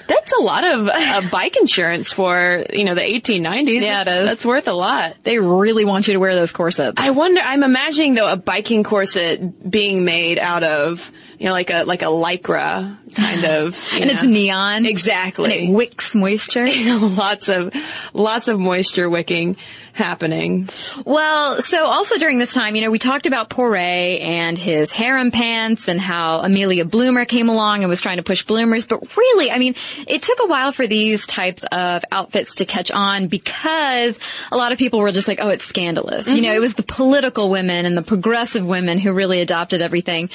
That's 0.06 0.32
a 0.32 0.42
lot 0.42 0.64
of 0.64 0.88
uh, 0.92 1.22
bike 1.30 1.56
insurance 1.56 2.12
for, 2.12 2.64
you 2.72 2.84
know, 2.84 2.94
the 2.94 3.02
1890s. 3.02 3.80
Yeah, 3.80 4.04
that's. 4.04 4.26
That's 4.26 4.46
worth 4.46 4.68
a 4.68 4.72
lot. 4.72 5.16
They 5.22 5.38
really 5.38 5.84
want 5.84 6.06
you 6.06 6.14
to 6.14 6.18
wear 6.20 6.34
those 6.34 6.52
corsets. 6.52 7.00
I 7.00 7.10
wonder, 7.10 7.40
I'm 7.42 7.62
imagining 7.62 8.14
though 8.14 8.30
a 8.30 8.36
biking 8.36 8.82
corset 8.84 9.70
being 9.70 10.04
made 10.04 10.38
out 10.38 10.64
of, 10.64 11.10
you 11.38 11.46
know, 11.46 11.52
like 11.52 11.70
a, 11.70 11.84
like 11.84 12.02
a 12.02 12.06
lycra 12.06 12.96
kind 13.12 13.44
of. 13.44 13.76
and 13.94 14.06
know. 14.06 14.14
it's 14.14 14.22
neon. 14.24 14.86
Exactly. 14.86 15.58
And 15.58 15.70
it 15.70 15.72
wicks 15.72 16.14
moisture. 16.14 16.66
lots 16.98 17.48
of, 17.48 17.74
lots 18.12 18.48
of 18.48 18.58
moisture 18.58 19.08
wicking 19.08 19.56
happening. 19.92 20.68
Well, 21.04 21.60
so 21.62 21.84
also 21.84 22.16
during 22.16 22.38
this 22.38 22.52
time, 22.52 22.74
you 22.74 22.82
know, 22.82 22.90
we 22.90 22.98
talked 22.98 23.26
about 23.26 23.50
Poiret 23.50 24.20
and 24.22 24.56
his 24.56 24.90
harem 24.90 25.30
pants 25.30 25.88
and 25.88 26.00
how 26.00 26.40
Amelia 26.40 26.84
Bloomer 26.84 27.24
came 27.24 27.48
along 27.48 27.80
and 27.80 27.88
was 27.88 28.00
trying 28.00 28.16
to 28.16 28.22
push 28.22 28.44
bloomers. 28.44 28.86
But 28.86 29.16
really, 29.16 29.50
I 29.50 29.58
mean, 29.58 29.74
it 30.06 30.22
took 30.22 30.38
a 30.42 30.46
while 30.46 30.72
for 30.72 30.86
these 30.86 31.26
types 31.26 31.64
of 31.70 32.04
outfits 32.10 32.56
to 32.56 32.64
catch 32.64 32.90
on 32.90 33.28
because 33.28 34.18
a 34.50 34.56
lot 34.56 34.72
of 34.72 34.78
people 34.78 35.00
were 35.00 35.12
just 35.12 35.28
like, 35.28 35.40
oh, 35.40 35.48
it's 35.48 35.64
scandalous. 35.64 36.26
You 36.26 36.40
know, 36.40 36.48
mm-hmm. 36.48 36.56
it 36.56 36.60
was 36.60 36.74
the 36.74 36.82
political 36.82 37.50
women 37.50 37.86
and 37.86 37.96
the 37.96 38.02
progressive 38.02 38.64
women 38.64 38.98
who 38.98 39.12
really 39.12 39.40
adopted 39.40 39.82
everything. 39.82 40.30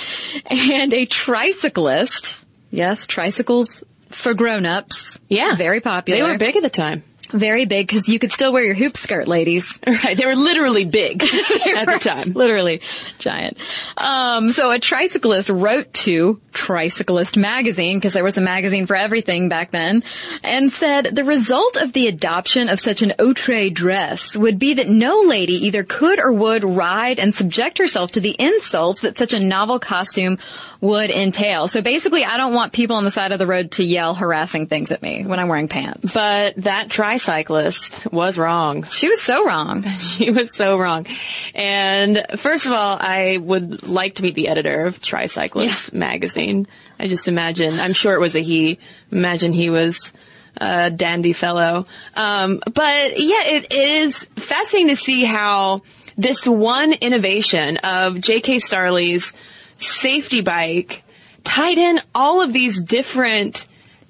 And 0.50 0.94
a 0.94 1.06
tricyclist, 1.06 2.46
yes, 2.72 3.08
tricycles 3.08 3.84
for 4.10 4.34
grown-ups. 4.34 5.20
Yeah. 5.28 5.56
Very 5.56 5.82
popular. 5.82 6.20
They 6.20 6.32
were 6.32 6.38
big 6.38 6.56
at 6.56 6.64
the 6.64 6.70
time. 6.70 7.04
Very 7.30 7.66
big 7.66 7.88
because 7.88 8.08
you 8.08 8.20
could 8.20 8.32
still 8.32 8.54
wear 8.54 8.64
your 8.64 8.76
hoop 8.76 8.98
skirt, 8.98 9.28
ladies. 9.28 9.80
Right. 9.88 10.16
They 10.16 10.26
were 10.26 10.36
literally 10.36 10.86
big 10.86 11.24
at 11.76 11.86
the 11.86 12.00
time. 12.00 12.34
Literally 12.34 12.82
giant. 13.18 13.58
Um, 13.98 14.52
so 14.52 14.70
a 14.70 14.80
tricyclist 14.80 15.50
wrote 15.50 15.92
to 15.94 16.40
Tricyclist 16.54 17.36
magazine, 17.38 17.98
because 17.98 18.14
there 18.14 18.24
was 18.24 18.38
a 18.38 18.42
magazine 18.42 18.86
for 18.86 18.96
everything 18.96 19.50
back 19.50 19.72
then, 19.72 20.04
and 20.44 20.72
said 20.72 21.06
the 21.06 21.24
result 21.24 21.78
of 21.78 21.94
the 21.94 22.08
adoption 22.08 22.70
of 22.70 22.80
such 22.80 23.02
an 23.02 23.14
outre 23.20 23.70
dress 23.70 24.36
would 24.36 24.60
be 24.60 24.76
that 24.76 24.88
no 24.88 25.22
lady 25.22 25.68
either 25.68 25.84
could 25.84 26.20
or 26.20 26.32
would 26.32 26.64
ride 26.64 27.20
and 27.20 27.34
subject 27.34 27.80
herself 27.80 28.12
to 28.14 28.20
the 28.20 28.36
insults 28.38 29.02
that 29.02 29.18
such 29.18 29.34
a 29.34 29.40
novel 29.40 29.80
costume 29.80 30.38
would 30.80 31.10
entail. 31.10 31.68
So 31.68 31.82
basically, 31.82 32.24
I 32.24 32.38
don't 32.38 32.54
want 32.54 32.74
people 32.74 32.98
on 32.98 33.04
the 33.04 33.12
side 33.12 33.32
of 33.32 33.40
the 33.40 33.48
road 33.48 33.72
to 33.74 33.84
yell 33.84 34.14
harassing 34.14 34.68
things 34.68 34.92
at 34.92 35.02
me 35.02 35.26
when 35.26 35.40
I'm 35.40 35.48
wearing 35.48 35.68
pants. 35.68 36.14
But 36.14 36.56
that 36.58 36.90
tricyclist 36.90 37.17
was 37.26 38.38
wrong. 38.38 38.84
She 38.84 39.08
was 39.08 39.22
so 39.22 39.46
wrong. 39.46 39.84
She 40.18 40.32
was 40.32 40.56
so 40.56 40.78
wrong. 40.78 41.06
And 41.54 42.26
first 42.38 42.66
of 42.66 42.72
all, 42.72 42.98
I 43.00 43.38
would 43.38 43.88
like 43.88 44.16
to 44.16 44.24
meet 44.24 44.36
the 44.36 44.48
editor 44.48 44.86
of 44.86 45.00
Tricyclist 45.00 45.94
magazine. 45.94 46.68
I 47.00 47.08
just 47.08 47.28
imagine, 47.28 47.80
I'm 47.80 47.94
sure 47.94 48.14
it 48.14 48.20
was 48.20 48.36
a 48.36 48.40
he. 48.40 48.80
Imagine 49.12 49.54
he 49.54 49.70
was 49.70 50.12
a 50.60 50.90
dandy 50.90 51.34
fellow. 51.34 51.86
Um, 52.16 52.60
but 52.66 53.20
yeah, 53.20 53.44
it 53.46 53.74
is 53.74 54.24
fascinating 54.36 54.90
to 54.90 54.96
see 54.96 55.24
how 55.24 55.84
this 56.18 56.48
one 56.48 56.94
innovation 56.94 57.78
of 57.78 58.20
J.K. 58.20 58.60
Starley's 58.60 59.34
safety 59.78 60.42
bike 60.42 61.04
tied 61.44 61.78
in 61.78 62.02
all 62.16 62.42
of 62.42 62.52
these 62.54 62.82
different 62.82 63.68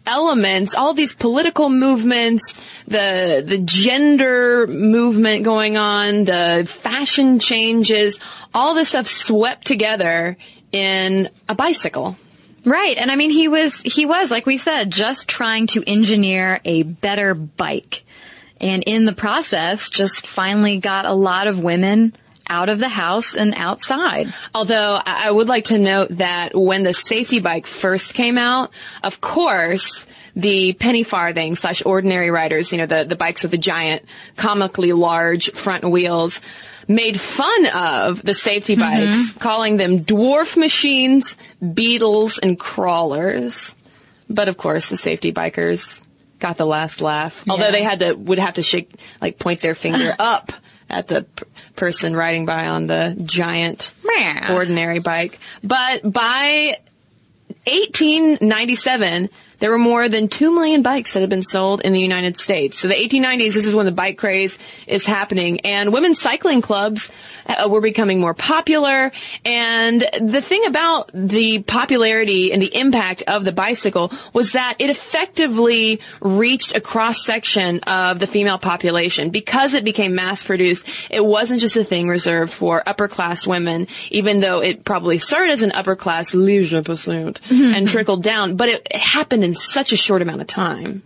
elements, 0.07 0.73
all 0.73 0.93
these 0.93 1.13
political 1.13 1.69
movements, 1.69 2.59
the 2.87 3.43
the 3.45 3.59
gender 3.59 4.65
movement 4.65 5.43
going 5.43 5.77
on, 5.77 6.23
the 6.23 6.65
fashion 6.67 7.39
changes, 7.39 8.19
all 8.53 8.73
this 8.73 8.89
stuff 8.89 9.07
swept 9.07 9.67
together 9.67 10.37
in 10.71 11.29
a 11.47 11.55
bicycle. 11.55 12.17
Right. 12.65 12.97
And 12.97 13.11
I 13.11 13.15
mean, 13.15 13.29
he 13.29 13.47
was, 13.47 13.79
he 13.79 14.05
was, 14.05 14.29
like 14.29 14.45
we 14.45 14.57
said, 14.57 14.91
just 14.91 15.29
trying 15.29 15.67
to 15.67 15.83
engineer 15.87 16.59
a 16.65 16.83
better 16.83 17.33
bike. 17.33 18.03
And 18.59 18.83
in 18.83 19.05
the 19.05 19.13
process, 19.13 19.89
just 19.89 20.27
finally 20.27 20.77
got 20.79 21.05
a 21.05 21.13
lot 21.13 21.47
of 21.47 21.59
women 21.59 22.13
out 22.49 22.69
of 22.69 22.79
the 22.79 22.89
house 22.89 23.35
and 23.35 23.53
outside. 23.55 24.33
Although 24.53 24.99
I 25.05 25.29
would 25.29 25.47
like 25.47 25.65
to 25.65 25.77
note 25.77 26.09
that 26.17 26.55
when 26.55 26.83
the 26.83 26.93
safety 26.93 27.39
bike 27.39 27.67
first 27.67 28.13
came 28.13 28.37
out, 28.37 28.71
of 29.03 29.21
course, 29.21 30.05
the 30.35 30.73
penny 30.73 31.03
farthing 31.03 31.55
slash 31.55 31.83
ordinary 31.85 32.29
riders, 32.29 32.71
you 32.71 32.77
know, 32.77 32.85
the, 32.85 33.03
the 33.03 33.15
bikes 33.15 33.41
with 33.41 33.51
the 33.51 33.57
giant, 33.57 34.03
comically 34.35 34.93
large 34.93 35.51
front 35.51 35.83
wheels, 35.83 36.41
made 36.87 37.19
fun 37.19 37.65
of 37.67 38.21
the 38.21 38.33
safety 38.33 38.75
mm-hmm. 38.75 39.05
bikes, 39.11 39.33
calling 39.33 39.77
them 39.77 40.05
dwarf 40.05 40.55
machines, 40.55 41.35
beetles, 41.73 42.37
and 42.37 42.59
crawlers. 42.59 43.75
But 44.29 44.47
of 44.47 44.57
course, 44.57 44.89
the 44.89 44.97
safety 44.97 45.33
bikers 45.33 46.03
got 46.39 46.57
the 46.57 46.65
last 46.65 47.01
laugh. 47.01 47.43
Although 47.49 47.65
Yeah. 47.65 47.71
they 47.71 47.83
had 47.83 47.99
to, 47.99 48.13
would 48.13 48.39
have 48.39 48.55
to 48.55 48.63
shake, 48.63 48.91
like 49.21 49.39
point 49.39 49.61
their 49.61 49.75
finger 49.75 50.15
up 50.19 50.51
at 50.89 51.07
the 51.07 51.25
person 51.77 52.15
riding 52.15 52.45
by 52.45 52.67
on 52.67 52.87
the 52.87 53.15
giant 53.23 53.91
ordinary 54.49 54.99
bike. 54.99 55.39
But 55.63 56.01
by 56.03 56.77
1897, 57.65 59.29
there 59.59 59.71
were 59.71 59.77
more 59.77 60.07
than 60.09 60.27
2 60.27 60.53
million 60.53 60.81
bikes 60.81 61.13
that 61.13 61.21
had 61.21 61.29
been 61.29 61.43
sold 61.43 61.81
in 61.81 61.93
the 61.93 61.99
United 61.99 62.37
States. 62.37 62.79
So 62.79 62.87
the 62.87 62.95
1890s, 62.95 63.53
this 63.53 63.65
is 63.65 63.73
when 63.73 63.85
the 63.85 63.91
bike 63.91 64.17
craze 64.17 64.57
is 64.85 65.05
happening 65.05 65.61
and 65.61 65.91
women's 65.91 66.19
cycling 66.19 66.61
clubs 66.61 67.11
uh, 67.47 67.67
were 67.69 67.81
becoming 67.81 68.19
more 68.19 68.33
popular. 68.33 69.11
And 69.45 70.01
the 70.19 70.41
thing 70.41 70.65
about 70.65 71.11
the 71.13 71.59
popularity 71.59 72.51
and 72.53 72.61
the 72.61 72.75
impact 72.75 73.23
of 73.23 73.45
the 73.45 73.51
bicycle 73.51 74.11
was 74.33 74.53
that 74.53 74.75
it 74.79 74.89
effectively 74.89 76.01
reached 76.19 76.75
a 76.75 76.81
cross 76.81 77.25
section 77.25 77.79
of 77.81 78.19
the 78.19 78.27
female 78.27 78.57
population 78.57 79.29
because 79.29 79.73
it 79.73 79.83
became 79.83 80.15
mass 80.15 80.43
produced. 80.43 80.85
It 81.09 81.25
wasn't 81.25 81.61
just 81.61 81.77
a 81.77 81.83
thing 81.83 82.07
reserved 82.07 82.53
for 82.53 82.83
upper 82.87 83.07
class 83.07 83.47
women, 83.47 83.87
even 84.11 84.39
though 84.39 84.61
it 84.61 84.83
probably 84.83 85.17
started 85.17 85.51
as 85.51 85.61
an 85.61 85.71
upper 85.71 85.95
class 85.95 86.33
leisure 86.33 86.83
pursuit 86.83 87.39
and 87.49 87.87
trickled 87.87 88.23
down, 88.23 88.55
but 88.55 88.69
it, 88.69 88.87
it 88.91 88.99
happened 88.99 89.43
in 89.47 89.55
such 89.55 89.93
a 89.93 89.97
short 89.97 90.21
amount 90.21 90.41
of 90.41 90.47
time. 90.47 91.01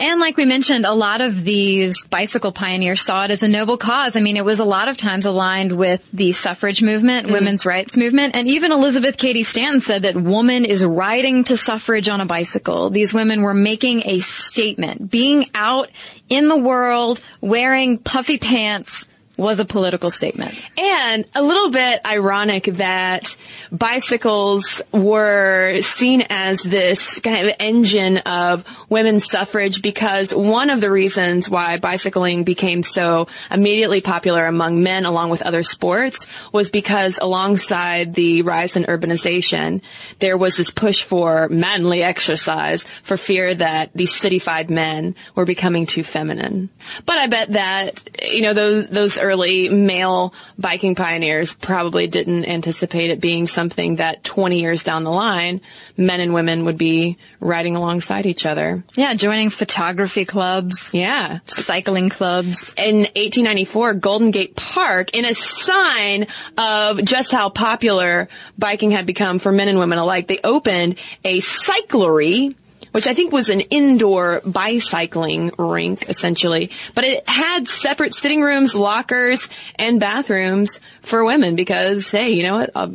And 0.00 0.20
like 0.20 0.36
we 0.36 0.46
mentioned, 0.46 0.86
a 0.86 0.94
lot 0.94 1.20
of 1.20 1.44
these 1.44 2.04
bicycle 2.06 2.50
pioneers 2.50 3.02
saw 3.02 3.24
it 3.24 3.30
as 3.30 3.42
a 3.42 3.48
noble 3.48 3.76
cause. 3.76 4.16
I 4.16 4.20
mean, 4.20 4.36
it 4.36 4.44
was 4.44 4.58
a 4.58 4.64
lot 4.64 4.88
of 4.88 4.96
times 4.96 5.26
aligned 5.26 5.76
with 5.76 6.08
the 6.12 6.32
suffrage 6.32 6.82
movement, 6.82 7.28
mm. 7.28 7.32
women's 7.32 7.66
rights 7.66 7.96
movement, 7.96 8.34
and 8.34 8.48
even 8.48 8.72
Elizabeth 8.72 9.18
Cady 9.18 9.42
Stanton 9.42 9.80
said 9.80 10.02
that 10.02 10.16
woman 10.16 10.64
is 10.64 10.82
riding 10.82 11.44
to 11.44 11.56
suffrage 11.56 12.08
on 12.08 12.20
a 12.20 12.26
bicycle. 12.26 12.90
These 12.90 13.12
women 13.12 13.42
were 13.42 13.54
making 13.54 14.02
a 14.06 14.20
statement, 14.20 15.10
being 15.10 15.44
out 15.54 15.90
in 16.28 16.48
the 16.48 16.58
world, 16.58 17.20
wearing 17.40 17.98
puffy 17.98 18.38
pants 18.38 19.06
was 19.36 19.58
a 19.58 19.64
political 19.64 20.10
statement. 20.10 20.54
And 20.78 21.24
a 21.34 21.42
little 21.42 21.70
bit 21.70 22.00
ironic 22.06 22.64
that 22.64 23.36
bicycles 23.70 24.82
were 24.92 25.80
seen 25.80 26.24
as 26.28 26.62
this 26.62 27.18
kind 27.20 27.48
of 27.48 27.54
engine 27.58 28.18
of 28.18 28.64
women's 28.92 29.24
suffrage 29.24 29.80
because 29.80 30.34
one 30.34 30.68
of 30.68 30.80
the 30.82 30.90
reasons 30.90 31.48
why 31.48 31.78
bicycling 31.78 32.44
became 32.44 32.82
so 32.82 33.26
immediately 33.50 34.02
popular 34.02 34.44
among 34.44 34.82
men 34.82 35.06
along 35.06 35.30
with 35.30 35.40
other 35.40 35.62
sports 35.62 36.26
was 36.52 36.68
because 36.68 37.18
alongside 37.18 38.14
the 38.14 38.42
rise 38.42 38.76
in 38.76 38.84
urbanization, 38.84 39.80
there 40.18 40.36
was 40.36 40.56
this 40.58 40.70
push 40.70 41.02
for 41.02 41.48
manly 41.48 42.02
exercise 42.02 42.84
for 43.02 43.16
fear 43.16 43.54
that 43.54 43.90
these 43.94 44.12
cityfied 44.12 44.68
men 44.68 45.14
were 45.34 45.46
becoming 45.46 45.86
too 45.86 46.04
feminine. 46.04 46.68
But 47.06 47.16
I 47.16 47.26
bet 47.28 47.52
that, 47.52 48.30
you 48.30 48.42
know, 48.42 48.52
those, 48.52 48.88
those 48.88 49.18
early 49.18 49.70
male 49.70 50.34
biking 50.58 50.94
pioneers 50.94 51.54
probably 51.54 52.08
didn't 52.08 52.44
anticipate 52.44 53.10
it 53.10 53.22
being 53.22 53.46
something 53.46 53.96
that 53.96 54.22
20 54.22 54.60
years 54.60 54.82
down 54.82 55.04
the 55.04 55.10
line, 55.10 55.62
men 55.96 56.20
and 56.20 56.34
women 56.34 56.66
would 56.66 56.76
be 56.76 57.16
riding 57.40 57.74
alongside 57.74 58.26
each 58.26 58.44
other. 58.44 58.81
Yeah, 58.96 59.14
joining 59.14 59.50
photography 59.50 60.24
clubs, 60.24 60.90
Yeah. 60.92 61.38
cycling 61.46 62.08
clubs. 62.08 62.74
In 62.76 62.96
1894, 63.16 63.94
Golden 63.94 64.30
Gate 64.30 64.54
Park, 64.56 65.10
in 65.14 65.24
a 65.24 65.34
sign 65.34 66.26
of 66.58 67.04
just 67.04 67.32
how 67.32 67.48
popular 67.48 68.28
biking 68.58 68.90
had 68.90 69.06
become 69.06 69.38
for 69.38 69.52
men 69.52 69.68
and 69.68 69.78
women 69.78 69.98
alike, 69.98 70.26
they 70.28 70.40
opened 70.44 70.96
a 71.24 71.40
cyclery 71.40 72.54
which 72.92 73.06
I 73.06 73.14
think 73.14 73.32
was 73.32 73.48
an 73.48 73.60
indoor 73.62 74.42
bicycling 74.44 75.52
rink, 75.58 76.10
essentially. 76.10 76.70
But 76.94 77.04
it 77.04 77.26
had 77.26 77.66
separate 77.66 78.14
sitting 78.14 78.42
rooms, 78.42 78.74
lockers, 78.74 79.48
and 79.76 79.98
bathrooms 79.98 80.78
for 81.00 81.24
women 81.24 81.56
because, 81.56 82.10
hey, 82.10 82.32
you 82.32 82.42
know 82.42 82.58
what? 82.58 82.70
Uh, 82.74 82.88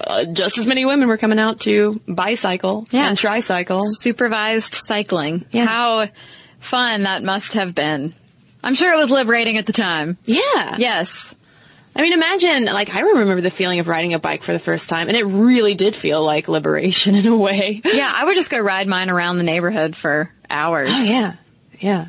uh, 0.00 0.24
just 0.24 0.58
as 0.58 0.66
many 0.66 0.84
women 0.84 1.08
were 1.08 1.16
coming 1.18 1.38
out 1.38 1.60
to 1.60 2.00
bicycle 2.06 2.86
Yeah. 2.90 3.08
and 3.08 3.16
tricycle. 3.18 3.82
Supervised 3.86 4.74
cycling. 4.74 5.44
Yeah. 5.50 5.66
How 5.66 6.08
fun 6.60 7.02
that 7.02 7.22
must 7.22 7.54
have 7.54 7.74
been. 7.74 8.14
I'm 8.62 8.74
sure 8.74 8.92
it 8.92 8.96
was 8.96 9.10
liberating 9.10 9.58
at 9.58 9.66
the 9.66 9.72
time. 9.72 10.16
Yeah. 10.24 10.76
Yes. 10.78 11.34
I 11.96 12.02
mean, 12.02 12.12
imagine, 12.12 12.64
like, 12.64 12.92
I 12.94 13.00
remember 13.00 13.40
the 13.40 13.50
feeling 13.50 13.78
of 13.78 13.86
riding 13.86 14.14
a 14.14 14.18
bike 14.18 14.42
for 14.42 14.52
the 14.52 14.58
first 14.58 14.88
time, 14.88 15.06
and 15.08 15.16
it 15.16 15.26
really 15.26 15.74
did 15.74 15.94
feel 15.94 16.24
like 16.24 16.48
liberation 16.48 17.14
in 17.20 17.26
a 17.26 17.36
way. 17.36 17.80
Yeah, 17.84 18.12
I 18.12 18.24
would 18.24 18.34
just 18.34 18.50
go 18.50 18.58
ride 18.58 18.88
mine 18.88 19.10
around 19.10 19.38
the 19.38 19.44
neighborhood 19.44 19.94
for 19.94 20.28
hours. 20.50 20.90
Oh, 20.92 21.02
yeah. 21.04 21.34
Yeah. 21.78 22.08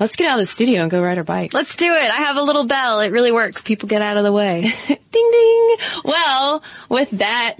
Let's 0.00 0.16
get 0.16 0.28
out 0.28 0.38
of 0.38 0.42
the 0.42 0.46
studio 0.46 0.82
and 0.82 0.90
go 0.90 1.02
ride 1.02 1.18
our 1.18 1.24
bike. 1.24 1.52
Let's 1.52 1.74
do 1.76 1.92
it. 1.92 2.10
I 2.10 2.18
have 2.18 2.36
a 2.36 2.42
little 2.42 2.64
bell. 2.64 3.00
It 3.00 3.10
really 3.10 3.32
works. 3.32 3.62
People 3.62 3.88
get 3.88 4.02
out 4.02 4.16
of 4.16 4.24
the 4.24 4.32
way. 4.32 4.72
ding 4.88 4.98
ding. 5.12 5.76
Well, 6.04 6.62
with 6.88 7.10
that, 7.10 7.58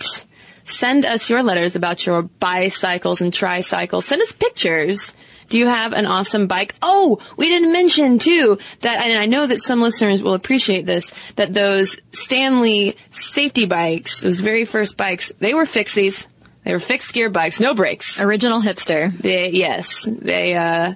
send 0.65 1.05
us 1.05 1.29
your 1.29 1.43
letters 1.43 1.75
about 1.75 2.07
your 2.07 2.23
bicycles 2.23 3.21
and 3.21 3.35
tricycles. 3.35 4.07
Send 4.07 4.23
us 4.23 4.33
pictures. 4.33 5.13
Do 5.49 5.57
you 5.57 5.67
have 5.67 5.95
an 5.95 6.07
awesome 6.07 6.47
bike? 6.47 6.75
Oh, 6.83 7.21
we 7.37 7.49
didn't 7.49 7.73
mention 7.73 8.19
too 8.19 8.59
that, 8.81 9.01
and 9.01 9.19
I 9.19 9.27
know 9.27 9.47
that 9.47 9.63
some 9.63 9.81
listeners 9.81 10.23
will 10.23 10.35
appreciate 10.35 10.85
this, 10.85 11.13
that 11.37 11.55
those 11.55 11.99
Starley 12.13 12.97
safety 13.13 13.65
bikes, 13.65 14.21
those 14.21 14.41
very 14.41 14.65
first 14.67 14.97
bikes, 14.97 15.33
they 15.39 15.55
were 15.55 15.65
fixies. 15.65 16.27
They 16.65 16.75
were 16.75 16.81
fixed 16.81 17.15
gear 17.15 17.31
bikes, 17.31 17.61
no 17.61 17.73
brakes. 17.73 18.21
Original 18.21 18.61
hipster. 18.61 19.17
They, 19.17 19.51
yes, 19.51 20.07
they, 20.07 20.55
uh, 20.55 20.95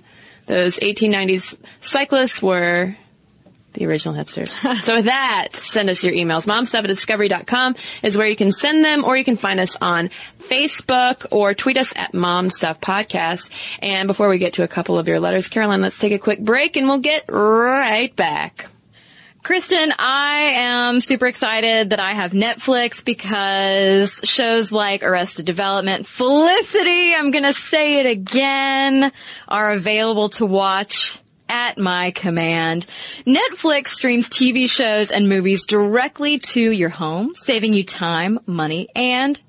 those 0.52 0.78
1890s 0.78 1.56
cyclists 1.80 2.42
were 2.42 2.94
the 3.72 3.86
original 3.86 4.14
hipsters. 4.14 4.50
so 4.82 4.96
with 4.96 5.06
that, 5.06 5.48
send 5.54 5.88
us 5.88 6.04
your 6.04 6.12
emails. 6.12 6.46
Momstuff 6.46 6.80
at 6.80 6.88
discovery.com 6.88 7.74
is 8.02 8.18
where 8.18 8.26
you 8.26 8.36
can 8.36 8.52
send 8.52 8.84
them 8.84 9.02
or 9.02 9.16
you 9.16 9.24
can 9.24 9.36
find 9.36 9.58
us 9.60 9.76
on 9.80 10.10
Facebook 10.38 11.24
or 11.30 11.54
tweet 11.54 11.78
us 11.78 11.94
at 11.96 12.12
Momstuff 12.12 12.80
Podcast. 12.80 13.48
And 13.80 14.06
before 14.06 14.28
we 14.28 14.36
get 14.36 14.54
to 14.54 14.62
a 14.62 14.68
couple 14.68 14.98
of 14.98 15.08
your 15.08 15.20
letters, 15.20 15.48
Caroline, 15.48 15.80
let's 15.80 15.98
take 15.98 16.12
a 16.12 16.18
quick 16.18 16.40
break 16.40 16.76
and 16.76 16.86
we'll 16.86 16.98
get 16.98 17.24
right 17.30 18.14
back. 18.14 18.68
Cristen, 19.42 19.92
I 19.98 20.52
am 20.54 21.00
super 21.00 21.26
excited 21.26 21.90
that 21.90 21.98
I 21.98 22.14
have 22.14 22.30
Netflix 22.30 23.04
because 23.04 24.20
shows 24.22 24.70
like 24.70 25.02
Arrested 25.02 25.46
Development, 25.46 26.06
Felicity, 26.06 27.12
I'm 27.12 27.32
gonna 27.32 27.52
say 27.52 27.98
it 27.98 28.06
again, 28.06 29.10
are 29.48 29.72
available 29.72 30.28
to 30.30 30.46
watch 30.46 31.18
at 31.48 31.76
my 31.76 32.12
command. 32.12 32.86
Netflix 33.26 33.88
streams 33.88 34.28
TV 34.28 34.70
shows 34.70 35.10
and 35.10 35.28
movies 35.28 35.66
directly 35.66 36.38
to 36.38 36.60
your 36.60 36.90
home, 36.90 37.34
saving 37.34 37.74
you 37.74 37.82
time, 37.82 38.38
money, 38.46 38.88
and 38.94 39.40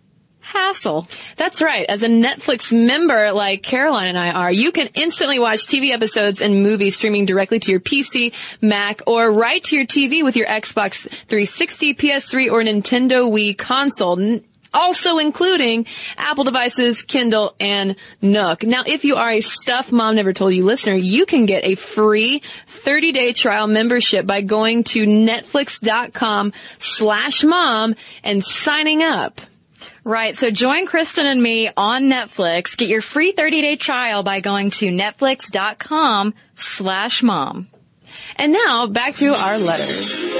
hassle. 0.43 1.07
That's 1.37 1.61
right. 1.61 1.85
As 1.87 2.03
a 2.03 2.07
Netflix 2.07 2.71
member 2.71 3.31
like 3.31 3.63
Caroline 3.63 4.07
and 4.07 4.17
I 4.17 4.31
are, 4.31 4.51
you 4.51 4.71
can 4.71 4.87
instantly 4.93 5.39
watch 5.39 5.65
TV 5.65 5.91
episodes 5.91 6.41
and 6.41 6.61
movies 6.61 6.95
streaming 6.95 7.25
directly 7.25 7.59
to 7.59 7.71
your 7.71 7.79
PC, 7.79 8.33
Mac, 8.61 9.01
or 9.07 9.31
right 9.31 9.63
to 9.63 9.75
your 9.75 9.85
TV 9.85 10.23
with 10.23 10.35
your 10.35 10.47
Xbox 10.47 11.07
360, 11.07 11.95
PS3, 11.95 12.51
or 12.51 12.61
Nintendo 12.61 13.31
Wii 13.31 13.57
console. 13.57 14.41
Also 14.75 15.19
including 15.19 15.85
Apple 16.17 16.45
devices, 16.45 17.03
Kindle, 17.03 17.55
and 17.59 17.95
Nook. 18.23 18.63
Now, 18.63 18.83
if 18.87 19.05
you 19.05 19.17
are 19.17 19.29
a 19.29 19.41
Stuff 19.41 19.91
Mom 19.91 20.15
Never 20.15 20.33
Told 20.33 20.51
You 20.51 20.65
listener, 20.65 20.95
you 20.95 21.27
can 21.27 21.45
get 21.45 21.63
a 21.63 21.75
free 21.75 22.41
30-day 22.69 23.33
trial 23.33 23.67
membership 23.67 24.25
by 24.25 24.41
going 24.41 24.83
to 24.85 25.05
netflix.com 25.05 26.53
slash 26.79 27.43
mom 27.43 27.93
and 28.23 28.43
signing 28.43 29.03
up. 29.03 29.39
Right. 30.03 30.35
So 30.35 30.51
join 30.51 30.85
Cristen 30.85 31.25
and 31.25 31.41
me 31.41 31.69
on 31.75 32.03
Netflix. 32.03 32.75
Get 32.75 32.89
your 32.89 33.01
free 33.01 33.31
30 33.31 33.61
day 33.61 33.75
trial 33.77 34.23
by 34.23 34.41
going 34.41 34.69
to 34.71 34.87
netflix.com 34.87 36.33
slash 36.55 37.23
mom. 37.23 37.69
And 38.35 38.51
now 38.51 38.87
back 38.87 39.15
to 39.15 39.35
our 39.35 39.57
letters. 39.57 40.35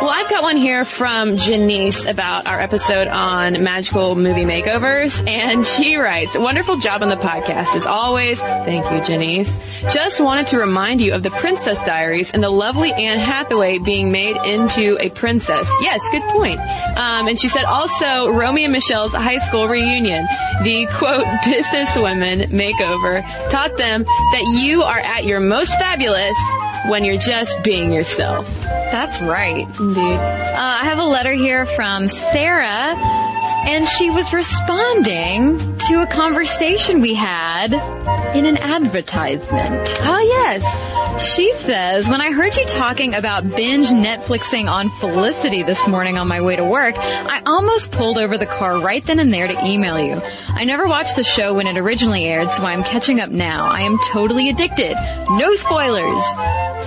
Well, 0.00 0.10
I've 0.10 0.28
got 0.28 0.42
one 0.42 0.56
here 0.56 0.84
from 0.84 1.36
Janice 1.36 2.06
about 2.06 2.48
our 2.48 2.60
episode 2.60 3.06
on 3.06 3.62
magical 3.62 4.16
movie 4.16 4.44
makeovers. 4.44 5.26
And 5.28 5.64
she 5.64 5.96
writes, 5.96 6.36
wonderful 6.36 6.78
job 6.78 7.02
on 7.02 7.08
the 7.08 7.16
podcast 7.16 7.74
as 7.76 7.86
always. 7.86 8.40
Thank 8.40 8.90
you, 8.90 9.04
Janice. 9.06 9.56
Just 9.92 10.20
wanted 10.20 10.48
to 10.48 10.58
remind 10.58 11.00
you 11.00 11.14
of 11.14 11.22
the 11.22 11.30
Princess 11.30 11.78
Diaries 11.84 12.32
and 12.32 12.42
the 12.42 12.50
lovely 12.50 12.92
Anne 12.92 13.18
Hathaway 13.18 13.78
being 13.78 14.12
made 14.12 14.36
into 14.44 14.96
a 15.00 15.10
princess. 15.10 15.68
Yes, 15.80 16.00
good 16.10 16.22
point. 16.30 16.58
Um, 16.58 17.28
and 17.28 17.38
she 17.38 17.48
said 17.48 17.64
also 17.64 18.28
Romy 18.28 18.64
and 18.64 18.72
Michele's 18.72 19.12
high 19.12 19.38
school 19.38 19.68
reunion. 19.68 20.26
The 20.62 20.86
quote, 20.92 21.24
businesswomen 21.24 22.46
makeover 22.48 23.22
taught 23.50 23.76
them 23.76 24.04
that 24.04 24.60
you 24.62 24.82
are 24.82 24.98
at 24.98 25.24
your 25.24 25.40
most 25.40 25.72
fabulous 25.78 26.36
when 26.86 27.04
you're 27.04 27.18
just 27.18 27.62
being 27.62 27.92
yourself. 27.92 28.48
That's 28.62 29.20
right. 29.20 29.66
Indeed. 29.80 30.18
Uh, 30.18 30.78
I 30.80 30.84
have 30.84 30.98
a 30.98 31.04
letter 31.04 31.32
here 31.32 31.64
from 31.64 32.08
Sarah, 32.08 32.94
and 33.66 33.86
she 33.86 34.10
was 34.10 34.32
responding 34.32 35.58
to 35.78 36.02
a 36.02 36.06
conversation 36.06 37.00
we 37.00 37.14
had 37.14 37.72
in 38.36 38.46
an 38.46 38.56
advertisement. 38.58 39.94
Oh, 40.00 40.18
yes. 40.18 41.32
She 41.34 41.52
says, 41.52 42.08
when 42.08 42.20
I 42.20 42.32
heard 42.32 42.56
you 42.56 42.64
talking 42.64 43.14
about 43.14 43.48
binge 43.48 43.88
Netflixing 43.88 44.70
on 44.70 44.88
Felicity 44.88 45.62
this 45.62 45.86
morning 45.86 46.16
on 46.18 46.26
my 46.26 46.40
way 46.40 46.56
to 46.56 46.64
work, 46.64 46.94
I 46.98 47.42
almost 47.46 47.92
pulled 47.92 48.18
over 48.18 48.38
the 48.38 48.46
car 48.46 48.78
right 48.78 49.04
then 49.04 49.18
and 49.20 49.32
there 49.32 49.46
to 49.46 49.64
email 49.64 50.00
you. 50.00 50.20
I 50.48 50.64
never 50.64 50.88
watched 50.88 51.16
the 51.16 51.24
show 51.24 51.54
when 51.54 51.66
it 51.66 51.76
originally 51.76 52.24
aired, 52.24 52.50
so 52.50 52.64
I'm 52.64 52.82
catching 52.82 53.20
up 53.20 53.30
now. 53.30 53.66
I 53.66 53.82
am 53.82 53.98
totally 54.10 54.48
addicted. 54.48 54.94
No 55.30 55.54
spoilers. 55.54 56.22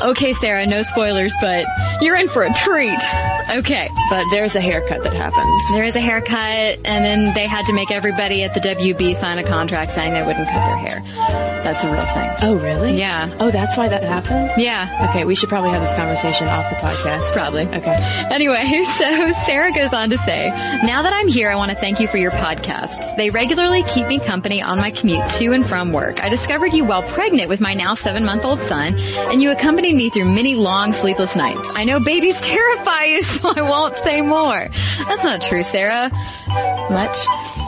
Okay, 0.02 0.34
Sarah, 0.34 0.66
no 0.66 0.84
spoilers, 0.84 1.34
but 1.42 1.66
you're 2.02 2.16
in 2.16 2.28
for 2.28 2.44
a 2.44 2.54
treat. 2.54 3.00
Okay. 3.50 3.90
But 4.10 4.26
there's 4.32 4.56
a 4.56 4.62
haircut 4.62 5.04
that 5.04 5.14
happens. 5.14 5.62
There 5.74 5.84
is 5.84 5.96
a 5.96 6.02
haircut, 6.02 6.80
and 6.86 7.06
then 7.06 7.34
they 7.34 7.48
had 7.48 7.66
to 7.68 7.74
make 7.74 7.92
everybody 7.92 8.44
at 8.44 8.54
the 8.54 8.60
WB 8.60 9.16
sign 9.16 9.38
a 9.38 9.44
contract 9.44 9.92
saying 9.94 10.14
they 10.14 10.26
wouldn't 10.26 10.48
cut 10.48 10.66
their 10.66 10.78
hair. 10.78 11.02
That's 11.64 11.84
a 11.84 11.92
real 11.92 12.06
thing. 12.06 12.32
Oh, 12.44 12.56
really? 12.62 12.98
Yeah. 13.00 13.36
Oh, 13.40 13.50
that's 13.50 13.76
why 13.76 13.88
that 13.88 14.04
happened? 14.04 14.52
Yeah. 14.62 15.08
Okay, 15.10 15.26
we 15.26 15.34
should 15.34 15.50
probably 15.50 15.72
have 15.72 15.82
this 15.82 15.96
conversation 15.96 16.48
off 16.48 16.70
the 16.70 16.76
podcast. 16.76 17.34
Probably. 17.34 17.64
Okay. 17.64 18.28
Anyway, 18.32 18.86
so 18.98 19.32
Sarah 19.46 19.74
goes 19.74 19.92
on 19.92 20.12
to 20.12 20.18
say, 20.20 20.50
now 20.84 21.02
that 21.02 21.14
I'm 21.14 21.28
here, 21.28 21.50
I 21.50 21.56
want 21.56 21.72
to 21.72 21.76
thank 21.76 22.00
you 22.00 22.08
for 22.08 22.18
your 22.18 22.30
podcasts. 22.30 23.16
They 23.18 23.32
regularly 23.32 23.82
keep 23.84 24.06
me 24.08 24.20
company 24.20 24.62
on 24.62 24.78
my 24.78 24.92
commute 24.92 25.28
to 25.32 25.54
and 25.54 25.66
from 25.66 25.92
work. 25.92 26.22
I 26.22 26.30
discovered 26.30 26.74
you 26.74 26.86
while 26.86 27.02
pregnant 27.02 27.50
with 27.50 27.62
my 27.62 27.74
now 27.74 27.96
seven 27.96 28.26
month 28.26 28.46
old 28.46 28.60
son, 28.60 28.94
and 28.98 29.42
you 29.42 29.50
me 29.94 30.10
through 30.10 30.26
many 30.34 30.56
long 30.56 30.94
sleepless 30.94 31.36
nights. 31.36 31.62
I 31.76 31.84
know 31.84 32.00
babies 32.00 32.40
terrify 32.42 33.04
you, 33.06 33.24
so 33.24 33.54
I 33.56 33.62
won't 33.62 33.96
say 33.98 34.22
more. 34.22 34.70
That's 35.08 35.24
not 35.24 35.42
true, 35.42 35.64
Sarah. 35.64 36.10
Much. 36.90 37.18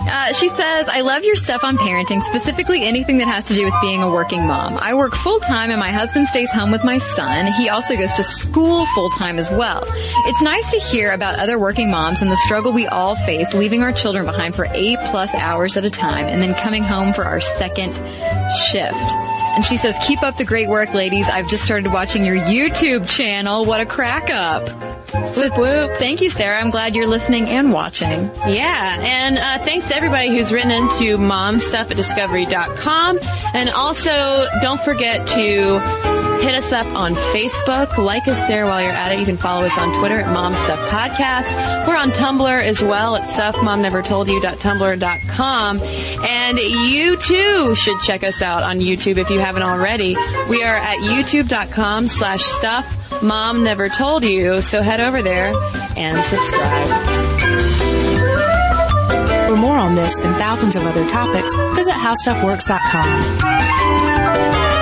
Uh, 0.10 0.32
she 0.32 0.48
says, 0.48 0.88
I 0.88 1.02
love 1.02 1.26
your 1.26 1.36
stuff 1.36 1.66
on 1.66 1.78
parenting, 1.78 2.22
specifically 2.22 2.86
anything 2.86 3.18
that 3.18 3.28
has 3.28 3.46
to 3.48 3.54
do 3.54 3.66
with 3.66 3.74
being 3.82 4.04
a 4.04 4.10
working 4.10 4.48
mom. 4.48 4.78
I 4.78 4.94
work 4.94 5.14
full 5.14 5.40
time 5.42 5.70
and 5.70 5.80
my 5.80 5.92
husband 5.92 6.30
stays 6.30 6.50
home 6.50 6.72
with 6.72 6.84
my 6.86 6.98
son. 6.98 7.52
He 7.54 7.68
also 7.68 7.96
goes 7.98 8.14
to 8.14 8.24
school 8.24 8.86
full 8.88 9.10
time 9.12 9.38
as 9.38 9.52
well. 9.52 9.84
It's 9.86 10.42
nice 10.42 10.72
to 10.72 10.80
hear 10.80 11.12
about 11.12 11.38
other 11.40 11.60
working 11.60 11.92
moms 11.92 12.22
and 12.22 12.32
the 12.32 12.38
struggle 12.38 12.72
we 12.72 12.88
all 12.88 13.16
face 13.16 13.54
leaving 13.54 13.84
our 13.84 13.92
children 13.92 14.26
behind 14.26 14.56
for 14.56 14.68
eight 14.72 15.00
plus 15.08 15.34
hours 15.36 15.76
at 15.76 15.84
a 15.84 15.90
time 15.90 16.26
and 16.26 16.42
then 16.42 16.56
coming 16.56 16.84
home 16.84 17.12
for 17.12 17.26
our 17.26 17.42
second 17.42 17.92
shift. 18.72 19.37
And 19.58 19.65
she 19.65 19.76
says, 19.76 19.98
keep 20.06 20.22
up 20.22 20.38
the 20.38 20.46
great 20.46 20.70
work, 20.70 20.93
ladies. 20.93 21.28
I've 21.28 21.50
just 21.50 21.63
started 21.63 21.91
watching 21.91 22.24
your 22.24 22.38
YouTube 22.38 23.10
channel. 23.10 23.65
What 23.65 23.82
a 23.82 23.88
crack 23.88 24.30
up. 24.30 24.70
Whoop 25.36 25.58
whoop. 25.58 25.91
Thank 25.98 26.22
you, 26.22 26.30
Sarah. 26.30 26.62
I'm 26.62 26.70
glad 26.70 26.96
you're 26.96 27.08
listening 27.08 27.48
and 27.48 27.74
watching. 27.74 28.30
Yeah, 28.48 29.00
and 29.02 29.39
uh, 29.39 29.58
thanks 29.65 29.88
to 29.88 29.96
everybody 29.96 30.30
who's 30.30 30.54
written 30.54 30.70
into 30.70 31.17
momstuff 31.17 31.89
at 31.89 31.98
discovery.com. 31.98 33.17
And 33.56 33.72
also, 33.72 34.46
don't 34.62 34.80
forget 34.80 35.28
to 35.30 35.80
hit 36.41 36.54
us 36.54 36.73
up 36.73 36.86
on 36.88 37.15
Facebook. 37.15 37.97
Like 37.97 38.28
us 38.28 38.45
there 38.47 38.65
while 38.65 38.82
you're 38.82 38.91
at 38.91 39.12
it. 39.12 39.19
You 39.19 39.26
can 39.26 39.38
follow 39.38 39.65
us 39.65 39.78
on 39.78 39.93
Twitter 40.00 40.19
at 40.19 40.34
Mom 40.34 40.56
Stuff 40.56 40.80
Podcast. 40.89 41.88
We're 41.88 41.97
on 41.97 42.12
Tumblr 42.12 42.63
as 42.63 42.82
well 42.82 43.15
at 43.15 43.23
stuffmomnevertoldyou.tumblr.com. 43.23 45.80
And 46.30 46.58
you 46.58 47.15
too 47.17 47.76
should 47.76 48.00
check 48.02 48.23
us 48.23 48.41
out 48.41 48.63
on 48.63 48.80
YouTube 48.80 49.17
if 49.17 49.30
you 49.30 49.39
haven't 49.39 49.63
already. 49.63 50.15
We 50.50 50.63
are 50.63 50.76
at 50.76 50.97
youtube.com 51.00 52.08
slash 52.08 52.43
stuff 52.43 52.93
mom 53.21 53.63
never 53.63 53.89
told 53.89 54.23
you. 54.23 54.62
So 54.62 54.82
head 54.82 55.02
over 55.02 55.21
there 55.21 55.54
and 55.97 56.26
subscribe. 56.26 56.88
For 59.47 59.56
more 59.56 59.78
on 59.78 59.95
this 59.95 60.13
and 60.19 60.36
thousands 60.36 60.76
of 60.76 60.86
other 60.86 61.08
topics, 61.10 61.56
visit 61.76 61.93
howstuffworks.com. 61.93 64.77